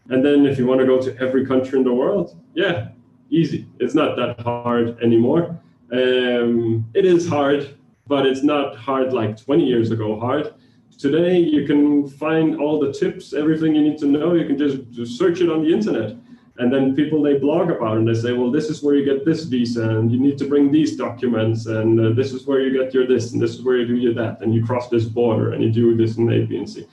[0.09, 2.89] And then if you want to go to every country in the world, yeah,
[3.31, 3.65] easy.
[3.79, 5.59] It's not that hard anymore.
[5.91, 10.53] Um, it is hard, but it's not hard like 20 years ago hard.
[10.99, 14.35] Today, you can find all the tips, everything you need to know.
[14.35, 16.15] You can just, just search it on the internet
[16.59, 19.25] and then people they blog about and they say well this is where you get
[19.25, 22.71] this visa and you need to bring these documents and uh, this is where you
[22.81, 24.41] get your this and this is where you do your that.
[24.41, 26.87] And you cross this border and you do this and a b and c.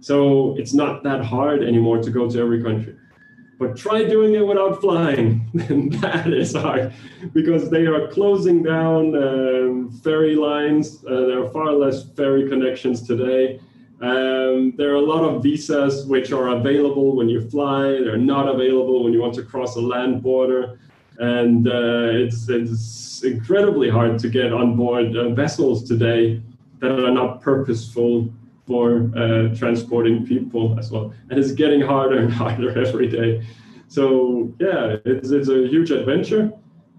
[0.00, 2.96] So it's not that hard anymore to go to every country.
[3.58, 5.50] But try doing it without flying.
[5.68, 6.92] And that is hard
[7.32, 11.04] because they are closing down um, ferry lines.
[11.04, 13.58] Uh, there are far less ferry connections today
[14.00, 17.82] um, there are a lot of visas which are available when you fly.
[17.82, 20.78] They're not available when you want to cross a land border.
[21.18, 26.40] And uh, it's, it's incredibly hard to get on board uh, vessels today
[26.78, 28.32] that are not purposeful
[28.68, 31.12] for uh, transporting people as well.
[31.30, 33.44] And it's getting harder and harder every day.
[33.88, 36.52] So, yeah, it's, it's a huge adventure.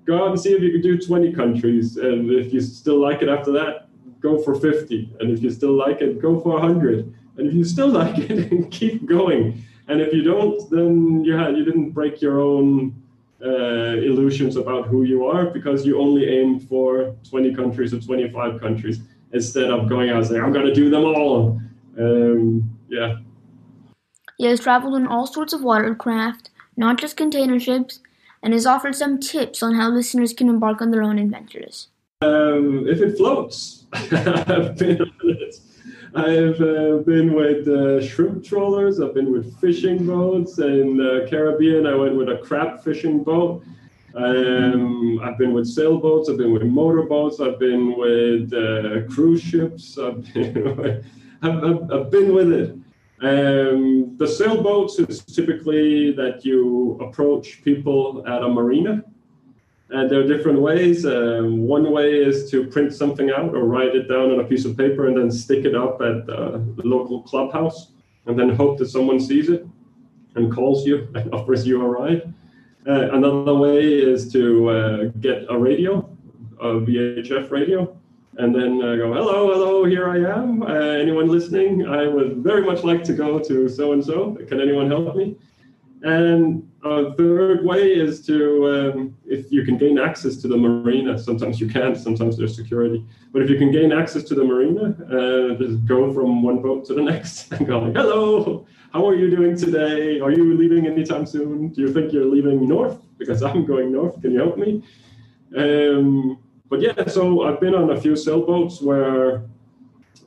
[0.06, 1.96] Go out and see if you can do 20 countries.
[1.96, 3.89] And if you still like it after that,
[4.20, 5.16] go for 50.
[5.20, 7.14] And if you still like it, go for 100.
[7.38, 9.64] And if you still like it, keep going.
[9.88, 12.96] And if you don't, then you, had, you didn't break your own
[13.44, 18.60] uh, illusions about who you are because you only aim for 20 countries or 25
[18.60, 19.00] countries
[19.32, 21.62] instead of going out and saying, I'm going to do them all.
[21.98, 23.18] Um, yeah.
[24.38, 28.00] He has traveled on all sorts of watercraft, not just container ships,
[28.42, 31.88] and has offered some tips on how listeners can embark on their own adventures.
[32.22, 35.56] Um, if it floats, I've been on it.
[36.16, 39.00] I've uh, been with uh, shrimp trawlers.
[39.00, 40.58] I've been with fishing boats.
[40.58, 43.64] In the Caribbean, I went with a crab fishing boat.
[44.16, 46.30] Um, I've been with sailboats.
[46.30, 47.40] I've been with motorboats.
[47.40, 50.00] I've been with uh, cruise ships.
[50.00, 51.06] I've been, with,
[51.44, 52.72] I've, I've, I've been with it.
[53.22, 59.04] Um, the sailboats is typically that you approach people at a marina
[59.92, 61.06] and there are different ways.
[61.06, 64.66] Um, one way is to print something out or write it down on a piece
[64.66, 67.92] of paper and then stick it up at the local clubhouse
[68.28, 69.66] and then hope that someone sees it
[70.36, 72.34] and calls you and offers you a ride.
[72.88, 76.10] Uh, another way is to uh, get a radio,
[76.60, 77.96] a VHF radio,
[78.38, 80.62] and then uh, go, hello, hello, here I am.
[80.64, 81.88] Uh, anyone listening?
[81.88, 84.38] I would very much like to go to so and so.
[84.48, 85.36] Can anyone help me?
[86.04, 91.18] And a third way is to, um, if you can gain access to the marina,
[91.18, 93.06] sometimes you can't, sometimes there's security.
[93.34, 96.86] But if you can gain access to the marina, uh, just go from one boat
[96.86, 100.20] to the next and go like, hello, how are you doing today?
[100.20, 101.70] Are you leaving anytime soon?
[101.70, 102.98] Do you think you're leaving north?
[103.18, 104.22] Because I'm going north.
[104.22, 104.84] Can you help me?
[105.58, 106.40] Um,
[106.70, 109.44] but yeah, so I've been on a few sailboats where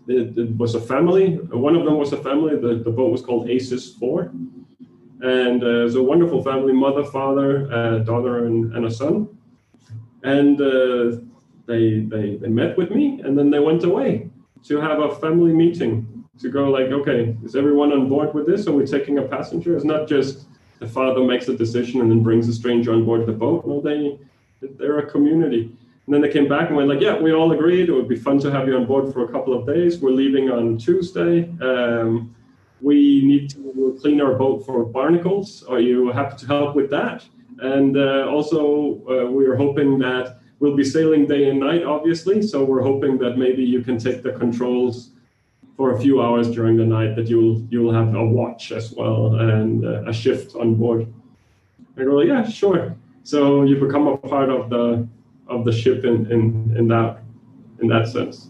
[0.06, 1.36] it, it was a family.
[1.36, 2.56] One of them was a family.
[2.56, 4.32] The, the boat was called Aces 4
[5.22, 9.28] and uh, it's a wonderful family mother father uh, daughter and, and, a son.
[10.24, 11.18] And uh,
[11.66, 14.28] they, they they met with me and then they went away
[14.64, 18.66] to have a family meeting to go like okay is everyone on board with this?
[18.66, 19.76] Are we taking a passenger?
[19.76, 20.46] It's not just
[20.80, 23.64] the father makes a decision and then brings a stranger on board the boat.
[23.66, 24.18] No they
[24.60, 25.70] they're a community.
[26.06, 27.88] And then they came back and went like yeah we all agreed.
[27.88, 30.00] It would be fun to have you on board for a couple of days.
[30.00, 31.48] We're leaving on tuesday.
[31.60, 32.34] Um,
[32.82, 35.62] we need to clean our boat for barnacles.
[35.62, 37.24] Are you happy to help with that?
[37.60, 42.42] And uh, also, uh, we are hoping that we'll be sailing day and night, obviously.
[42.42, 45.10] So we're hoping that maybe you can take the controls
[45.76, 47.14] for a few hours during the night.
[47.14, 51.06] That you'll you'll have a watch as well and uh, a shift on board.
[51.96, 52.96] I go, yeah, sure.
[53.22, 55.06] So you become a part of the
[55.46, 57.18] of the ship in in, in that
[57.80, 58.48] in that sense.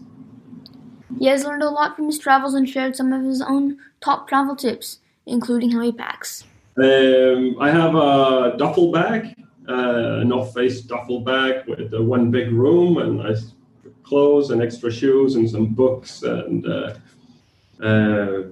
[1.19, 4.27] He has learned a lot from his travels and shared some of his own top
[4.27, 6.43] travel tips, including how he packs.
[6.77, 9.35] Um, I have a duffel bag,
[9.69, 13.53] uh, a North Face duffel bag with uh, one big room and nice
[14.03, 16.93] clothes and extra shoes and some books and uh,
[17.81, 18.43] uh,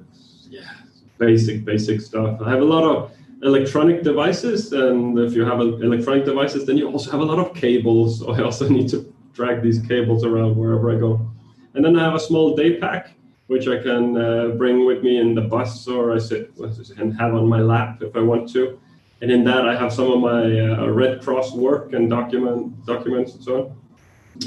[0.49, 0.73] yeah,
[1.17, 2.41] basic basic stuff.
[2.41, 3.11] I have a lot of
[3.43, 7.55] electronic devices, and if you have electronic devices, then you also have a lot of
[7.55, 8.19] cables.
[8.19, 11.30] So I also need to drag these cables around wherever I go.
[11.73, 13.13] And then I have a small day pack,
[13.47, 16.51] which I can uh, bring with me in the bus or I sit
[16.97, 18.79] and have on my lap if I want to.
[19.21, 23.35] And in that, I have some of my uh, Red Cross work and document documents
[23.35, 23.81] and so on.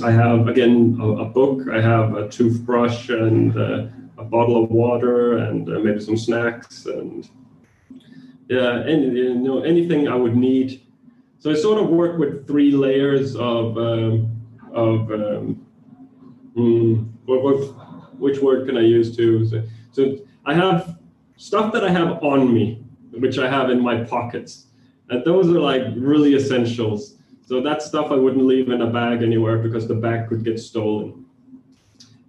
[0.03, 1.69] I have again a, a book.
[1.69, 3.87] I have a toothbrush and uh,
[4.19, 7.29] a bottle of water and uh, maybe some snacks and
[8.49, 10.83] yeah, any, you know anything I would need.
[11.39, 14.31] So I sort of work with three layers of um,
[14.73, 15.67] of um,
[16.57, 19.47] mm, what, what, which word can I use to?
[19.47, 19.63] So,
[19.93, 20.99] so I have
[21.37, 24.67] stuff that I have on me, which I have in my pockets,
[25.11, 27.17] and those are like really essentials.
[27.47, 30.59] So that stuff I wouldn't leave in a bag anywhere because the bag could get
[30.59, 31.27] stolen.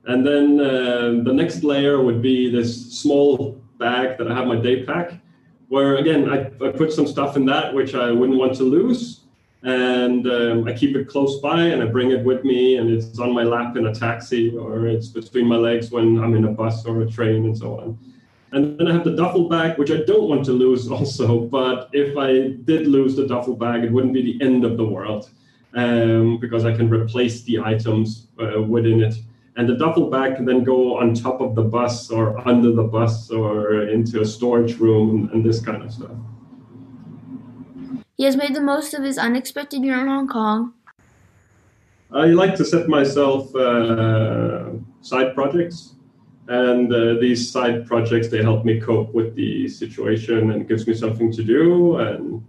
[0.06, 4.58] And then uh, the next layer would be this small bag that I have my
[4.58, 5.14] day pack,
[5.70, 9.25] where again I, I put some stuff in that which I wouldn't want to lose
[9.66, 13.18] and um, I keep it close by and I bring it with me and it's
[13.18, 16.52] on my lap in a taxi or it's between my legs when I'm in a
[16.52, 17.98] bus or a train and so on.
[18.52, 21.90] And then I have the duffel bag, which I don't want to lose also, but
[21.94, 25.32] if I did lose the duffel bag, it wouldn't be the end of the world
[25.74, 29.16] um, because I can replace the items uh, within it.
[29.56, 32.84] And the duffel bag can then go on top of the bus or under the
[32.84, 36.12] bus or into a storage room and this kind of stuff.
[38.18, 40.74] He has made the most of his unexpected year in Hong Kong.
[42.12, 44.70] I like to set myself uh,
[45.02, 45.96] side projects,
[46.48, 50.94] and uh, these side projects they help me cope with the situation and gives me
[50.94, 51.98] something to do.
[51.98, 52.46] And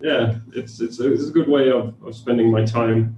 [0.00, 3.16] yeah, it's it's a, it's a good way of, of spending my time.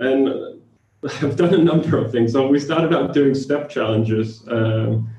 [0.00, 0.60] And
[1.22, 2.32] I've done a number of things.
[2.32, 4.42] So we started out doing step challenges.
[4.48, 5.10] Um,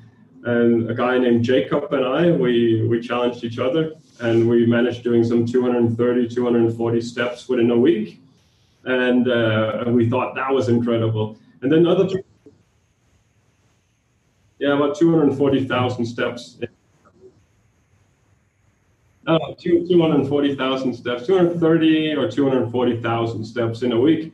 [0.43, 5.03] and a guy named Jacob and I, we, we challenged each other and we managed
[5.03, 8.21] doing some 230, 240 steps within a week.
[8.85, 11.37] And uh, we thought that was incredible.
[11.61, 12.07] And then other
[14.59, 16.57] yeah, about 240,000 steps.
[19.27, 24.31] Oh, 240,000 steps, 230 or 240,000 steps in a week.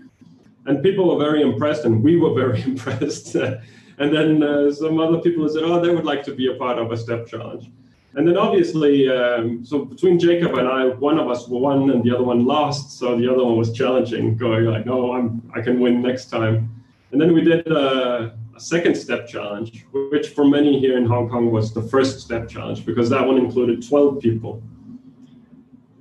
[0.66, 3.36] And people were very impressed, and we were very impressed.
[3.98, 6.78] and then uh, some other people said, oh, they would like to be a part
[6.78, 7.72] of a step challenge.
[8.16, 12.14] And then obviously, um, so between Jacob and I, one of us won and the
[12.14, 13.00] other one lost.
[13.00, 16.70] So the other one was challenging, going like, "No, I'm I can win next time."
[17.12, 21.30] And then we did a, a second step challenge, which for many here in Hong
[21.30, 24.62] Kong was the first step challenge because that one included 12 people.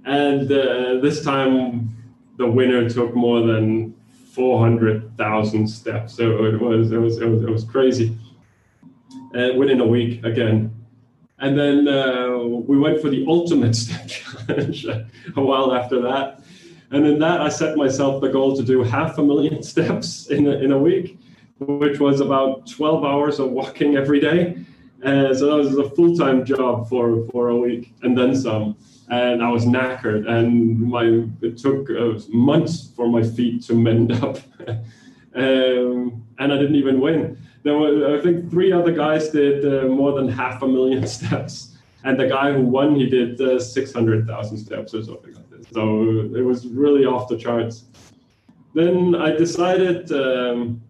[0.05, 1.97] And uh, this time,
[2.39, 3.95] the winner took more than
[4.33, 6.15] 400,000 steps.
[6.15, 8.17] So it was it was it was, it was crazy.
[9.33, 10.75] Uh, within a week again.
[11.41, 14.07] And then uh, we went for the ultimate step
[14.47, 15.07] challenge a
[15.41, 16.43] while after that.
[16.91, 20.47] And in that, I set myself the goal to do half a million steps in
[20.47, 21.19] a, in a week,
[21.59, 24.59] which was about 12 hours of walking every day.
[25.03, 28.77] And so that was a full time job for, for a week and then some.
[29.09, 34.13] And I was knackered, and my it took uh, months for my feet to mend
[34.25, 34.39] up.
[35.35, 39.87] um, and I didn't even win there were I think three other guys did uh,
[39.89, 43.93] more than half a million steps, and the guy who won he did uh, six
[43.93, 45.67] hundred thousand steps or something like this.
[45.73, 47.85] So it was really off the charts.
[48.75, 50.11] Then I decided.
[50.13, 50.83] Um,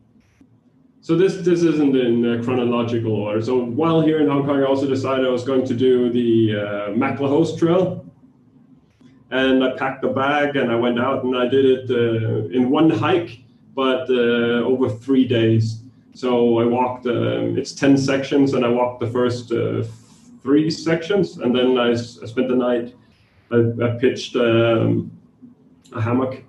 [1.03, 3.41] so this this isn't in chronological order.
[3.41, 6.61] So while here in Hong Kong, I also decided I was going to do the
[6.61, 8.05] uh, MacLehose Trail,
[9.31, 12.68] and I packed a bag and I went out and I did it uh, in
[12.68, 13.41] one hike,
[13.75, 15.80] but uh, over three days.
[16.14, 19.84] So I walked, uh, it's 10 sections, and I walked the first uh,
[20.42, 22.94] three sections, and then I, I spent the night,
[23.50, 25.11] I, I pitched um,
[25.92, 26.42] a hammock,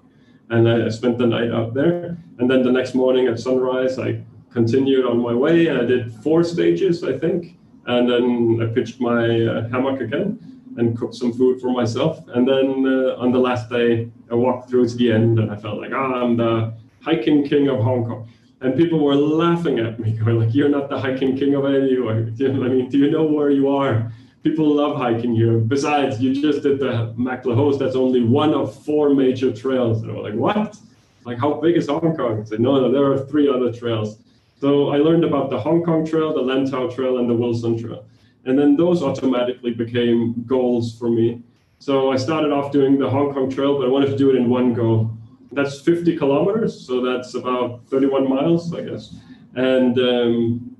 [0.49, 2.17] and I spent the night out there.
[2.39, 6.13] And then the next morning at sunrise, I continued on my way, and I did
[6.23, 7.57] four stages, I think.
[7.85, 10.39] And then I pitched my uh, hammock again
[10.77, 12.25] and cooked some food for myself.
[12.29, 15.55] And then uh, on the last day, I walked through to the end, and I
[15.55, 18.27] felt like, ah, I'm the hiking king of Hong Kong
[18.61, 22.19] and people were laughing at me, going like, "You're not the hiking king of anywhere."
[22.39, 24.11] I mean, do you know where you are?
[24.43, 25.57] People love hiking here.
[25.59, 27.77] Besides, you just did the MacLehose.
[27.77, 30.01] That's only one of four major trails.
[30.01, 30.77] And I was like, "What?
[31.25, 34.17] Like, how big is Hong Kong?" I said, "No, no, there are three other trails."
[34.59, 38.05] So I learned about the Hong Kong Trail, the Lantau Trail, and the Wilson Trail.
[38.45, 41.41] And then those automatically became goals for me.
[41.79, 44.35] So I started off doing the Hong Kong Trail, but I wanted to do it
[44.35, 45.09] in one go.
[45.51, 49.13] That's 50 kilometers, so that's about 31 miles, I guess.
[49.55, 50.71] And um,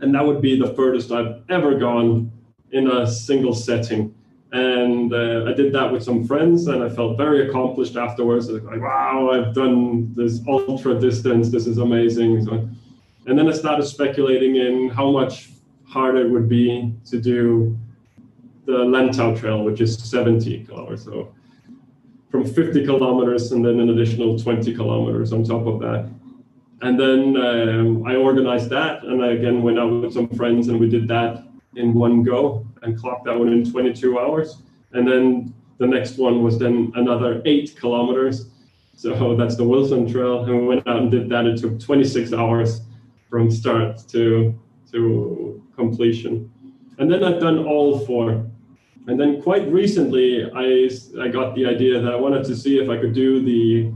[0.00, 2.30] and that would be the furthest I've ever gone
[2.70, 4.14] in a single setting.
[4.52, 8.48] And uh, I did that with some friends, and I felt very accomplished afterwards.
[8.48, 11.50] Like, wow, I've done this ultra distance.
[11.50, 12.44] This is amazing.
[12.44, 12.68] So,
[13.26, 15.50] and then I started speculating in how much
[15.86, 17.76] harder it would be to do
[18.64, 21.04] the Lantau Trail, which is 70 kilometers.
[21.04, 21.34] So
[22.30, 26.10] from 50 kilometers and then an additional 20 kilometers on top of that.
[26.80, 30.78] And then um, I organized that, and I again went out with some friends, and
[30.78, 34.62] we did that in one go and clocked that one in 22 hours.
[34.92, 38.50] And then the next one was then another eight kilometers.
[38.94, 41.46] So that's the Wilson Trail, and we went out and did that.
[41.46, 42.82] It took 26 hours
[43.28, 44.58] from start to
[44.92, 46.50] to completion.
[46.98, 48.46] And then I've done all four.
[49.08, 52.90] And then quite recently, I, I got the idea that I wanted to see if
[52.90, 53.92] I could do the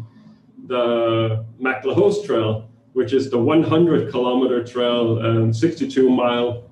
[0.69, 6.71] the MacLehose Trail, which is the 100 kilometer trail, um, 62 mile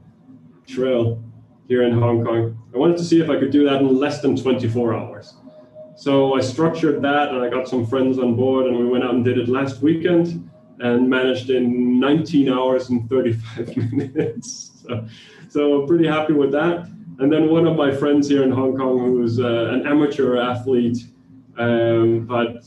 [0.67, 1.23] trail
[1.69, 2.57] here in Hong Kong.
[2.75, 5.35] I wanted to see if I could do that in less than 24 hours.
[5.97, 9.13] So I structured that and I got some friends on board and we went out
[9.13, 14.71] and did it last weekend and managed in 19 hours and 35 minutes.
[14.83, 15.07] So,
[15.49, 16.89] so pretty happy with that.
[17.21, 21.05] And then one of my friends here in Hong Kong, who's uh, an amateur athlete,
[21.59, 22.65] um, but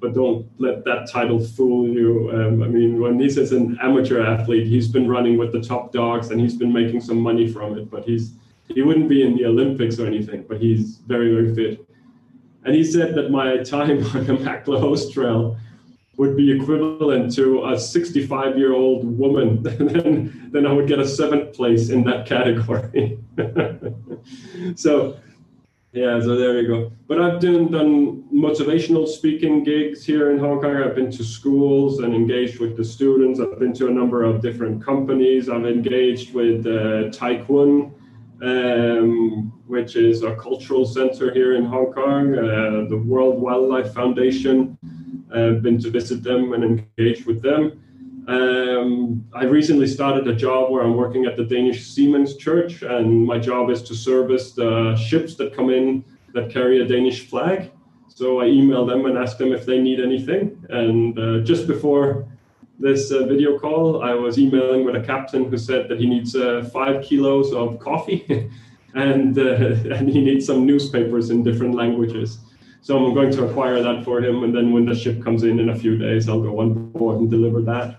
[0.00, 2.30] but don't let that title fool you.
[2.32, 5.90] Um, I mean, when he says an amateur athlete, he's been running with the top
[5.90, 7.90] dogs and he's been making some money from it.
[7.90, 8.34] But he's
[8.68, 10.44] he wouldn't be in the Olympics or anything.
[10.48, 11.84] But he's very very fit.
[12.64, 15.58] And he said that my time on the MacLehose Trail
[16.16, 21.06] would be equivalent to a 65 year old woman, then, then I would get a
[21.06, 23.18] seventh place in that category.
[24.74, 25.18] so,
[25.92, 26.92] yeah, so there you go.
[27.06, 30.76] But I've done, done motivational speaking gigs here in Hong Kong.
[30.76, 33.40] I've been to schools and engaged with the students.
[33.40, 35.48] I've been to a number of different companies.
[35.48, 37.92] I've engaged with uh, Tai Kwun,
[38.42, 44.78] um, which is a cultural center here in Hong Kong, uh, the World Wildlife Foundation.
[45.34, 47.82] I've been to visit them and engage with them.
[48.28, 53.24] Um, I recently started a job where I'm working at the Danish Seamen's Church, and
[53.24, 56.04] my job is to service the ships that come in
[56.34, 57.70] that carry a Danish flag.
[58.08, 60.64] So I email them and ask them if they need anything.
[60.70, 62.26] And uh, just before
[62.78, 66.34] this uh, video call, I was emailing with a captain who said that he needs
[66.34, 68.50] uh, five kilos of coffee
[68.94, 69.42] and, uh,
[69.96, 72.38] and he needs some newspapers in different languages.
[72.86, 75.58] So I'm going to acquire that for him, and then when the ship comes in
[75.58, 77.98] in a few days, I'll go on board and deliver that.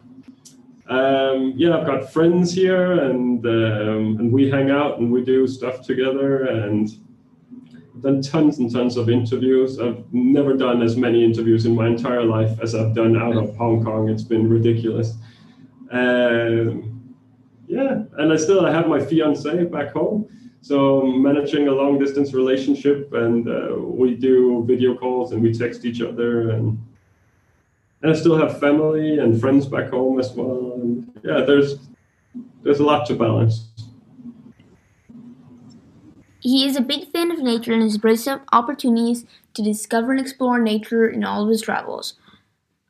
[0.87, 5.45] Um, yeah, I've got friends here, and um, and we hang out and we do
[5.45, 6.87] stuff together, and
[7.95, 9.77] I've done tons and tons of interviews.
[9.77, 13.57] I've never done as many interviews in my entire life as I've done out of
[13.57, 14.07] Hong Kong.
[14.07, 15.15] It's been ridiculous.
[15.91, 17.13] Um,
[17.67, 20.29] yeah, and I still I have my fiance back home.
[20.67, 25.85] So managing a long distance relationship, and uh, we do video calls and we text
[25.85, 26.77] each other, and
[28.01, 30.73] and I still have family and friends back home as well.
[30.73, 31.79] And yeah, there's
[32.63, 33.69] there's a lot to balance.
[36.41, 40.59] He is a big fan of nature and has embraced opportunities to discover and explore
[40.59, 42.15] nature in all of his travels,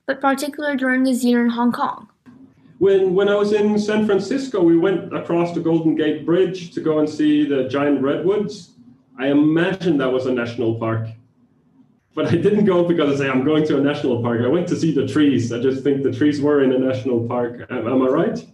[0.07, 2.09] but particularly during his year in Hong Kong.
[2.79, 6.81] When when I was in San Francisco, we went across the Golden Gate Bridge to
[6.81, 8.73] go and see the giant redwoods.
[9.17, 11.07] I imagine that was a national park.
[12.13, 14.41] But I didn't go because I say I'm going to a national park.
[14.41, 15.51] I went to see the trees.
[15.51, 17.65] I just think the trees were in a national park.
[17.69, 18.47] Am, am I right?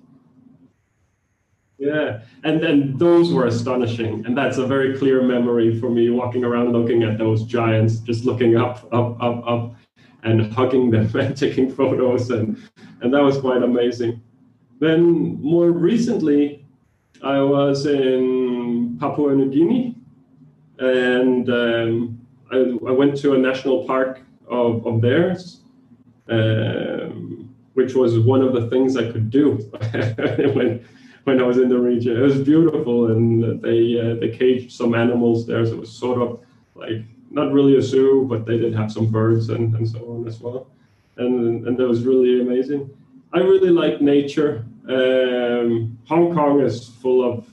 [1.78, 6.10] Yeah, and and those were astonishing, and that's a very clear memory for me.
[6.10, 9.76] Walking around, looking at those giants, just looking up, up, up, up,
[10.24, 12.58] and hugging them and taking photos and
[13.04, 14.22] and that was quite amazing.
[14.80, 16.66] Then more recently,
[17.22, 19.96] I was in Papua New Guinea,
[20.80, 22.20] and um,
[22.52, 25.62] I, I, went to a national park of, of theirs,
[26.30, 29.52] um, which was one of the things I could do
[30.56, 30.86] when
[31.26, 32.18] when I was in the region.
[32.18, 36.22] It was beautiful, and they uh, they caged some animals there, so it was sort
[36.22, 36.40] of
[36.76, 40.28] like not really a zoo, but they did have some birds and, and so on
[40.28, 40.68] as well.
[41.18, 42.90] And, and that was really amazing.
[43.34, 44.66] I really like nature.
[44.88, 47.48] Um, Hong Kong is full of,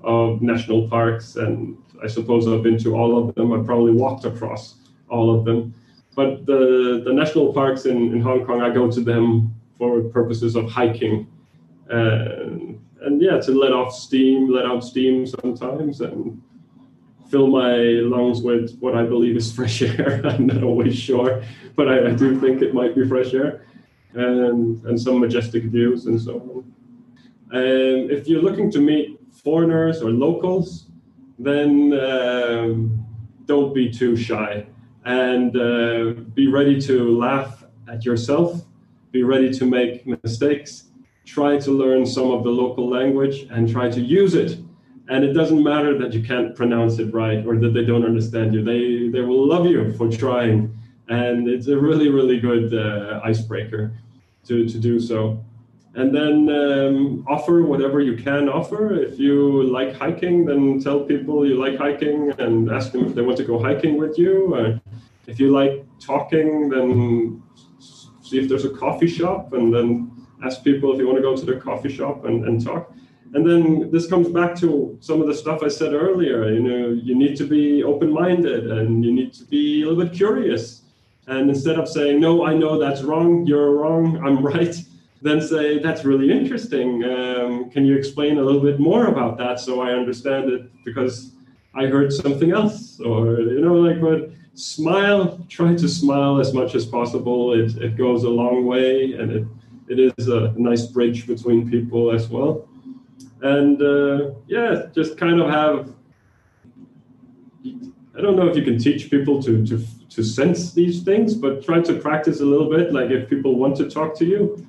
[0.00, 3.52] of national parks, and I suppose I've been to all of them.
[3.52, 4.76] I probably walked across
[5.08, 5.74] all of them.
[6.14, 10.56] But the, the national parks in, in Hong Kong, I go to them for purposes
[10.56, 11.26] of hiking
[11.88, 16.40] and, and yeah, to let off steam, let out steam sometimes, and
[17.28, 17.76] fill my
[18.14, 20.22] lungs with what I believe is fresh air.
[20.24, 21.42] I'm not always sure,
[21.76, 23.66] but I, I do think it might be fresh air,
[24.14, 26.74] and and some majestic views and so on.
[27.50, 30.86] And if you're looking to meet foreigners or locals,
[31.38, 33.06] then um,
[33.46, 34.66] don't be too shy
[35.04, 38.62] and uh, be ready to laugh at yourself,
[39.10, 40.90] be ready to make mistakes,
[41.24, 44.58] try to learn some of the local language and try to use it.
[45.08, 48.54] And it doesn't matter that you can't pronounce it right or that they don't understand
[48.54, 48.62] you.
[48.62, 50.78] They, they will love you for trying.
[51.08, 53.92] And it's a really, really good uh, icebreaker
[54.44, 55.42] to, to do so
[55.98, 58.94] and then um, offer whatever you can offer.
[58.94, 63.22] If you like hiking, then tell people you like hiking and ask them if they
[63.22, 64.54] want to go hiking with you.
[64.54, 64.94] Uh,
[65.26, 67.42] if you like talking, then
[67.80, 70.12] see if there's a coffee shop and then
[70.44, 72.92] ask people if you want to go to the coffee shop and, and talk.
[73.34, 76.50] And then this comes back to some of the stuff I said earlier.
[76.50, 80.14] You know, you need to be open-minded and you need to be a little bit
[80.14, 80.82] curious.
[81.26, 83.46] And instead of saying, "No, I know that's wrong.
[83.46, 84.18] You're wrong.
[84.24, 84.74] I'm right,"
[85.22, 87.04] then say, that's really interesting.
[87.04, 91.32] Um, can you explain a little bit more about that so I understand it because
[91.74, 93.00] I heard something else?
[93.00, 97.52] Or, you know, like, but smile, try to smile as much as possible.
[97.52, 99.46] It, it goes a long way and it,
[99.88, 102.67] it is a nice bridge between people as well.
[103.42, 105.92] And uh, yeah, just kind of have,
[107.64, 111.64] I don't know if you can teach people to, to, to sense these things, but
[111.64, 112.92] try to practice a little bit.
[112.92, 114.66] Like if people want to talk to you,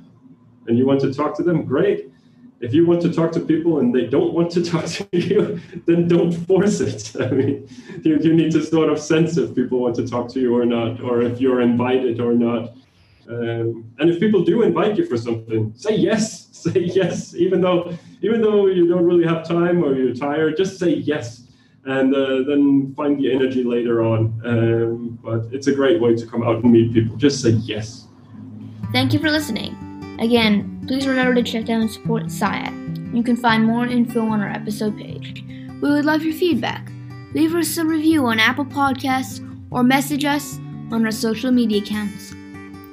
[0.69, 2.11] and you want to talk to them, great.
[2.61, 5.59] If you want to talk to people and they don't want to talk to you,
[5.85, 7.15] then don't force it.
[7.19, 7.67] I mean,
[8.03, 10.65] you, you need to sort of sense if people want to talk to you or
[10.65, 12.73] not, or if you're invited or not.
[13.27, 16.38] Um, and if people do invite you for something, say yes.
[16.63, 20.77] Say yes, even though even though you don't really have time or you're tired, just
[20.77, 21.47] say yes,
[21.85, 24.41] and uh, then find the energy later on.
[24.43, 27.15] Um, but it's a great way to come out and meet people.
[27.15, 28.07] Just say yes.
[28.91, 29.73] Thank you for listening.
[30.19, 33.15] Again, please remember to check out and support SciAd.
[33.15, 35.41] You can find more info on our episode page.
[35.81, 36.91] We would love your feedback.
[37.33, 39.39] Leave us a review on Apple Podcasts
[39.71, 40.57] or message us
[40.91, 42.33] on our social media accounts.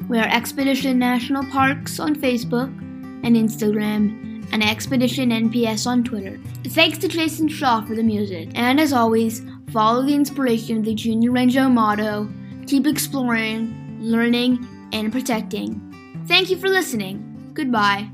[0.08, 2.85] We are Expedition National Parks on Facebook
[3.26, 6.38] and Instagram, and Expedition NPS on Twitter.
[6.68, 10.94] Thanks to Jason Shaw for the music, and as always, follow the inspiration of the
[10.94, 12.28] Junior Ranger motto
[12.66, 15.80] keep exploring, learning, and protecting.
[16.26, 17.52] Thank you for listening.
[17.54, 18.10] Goodbye.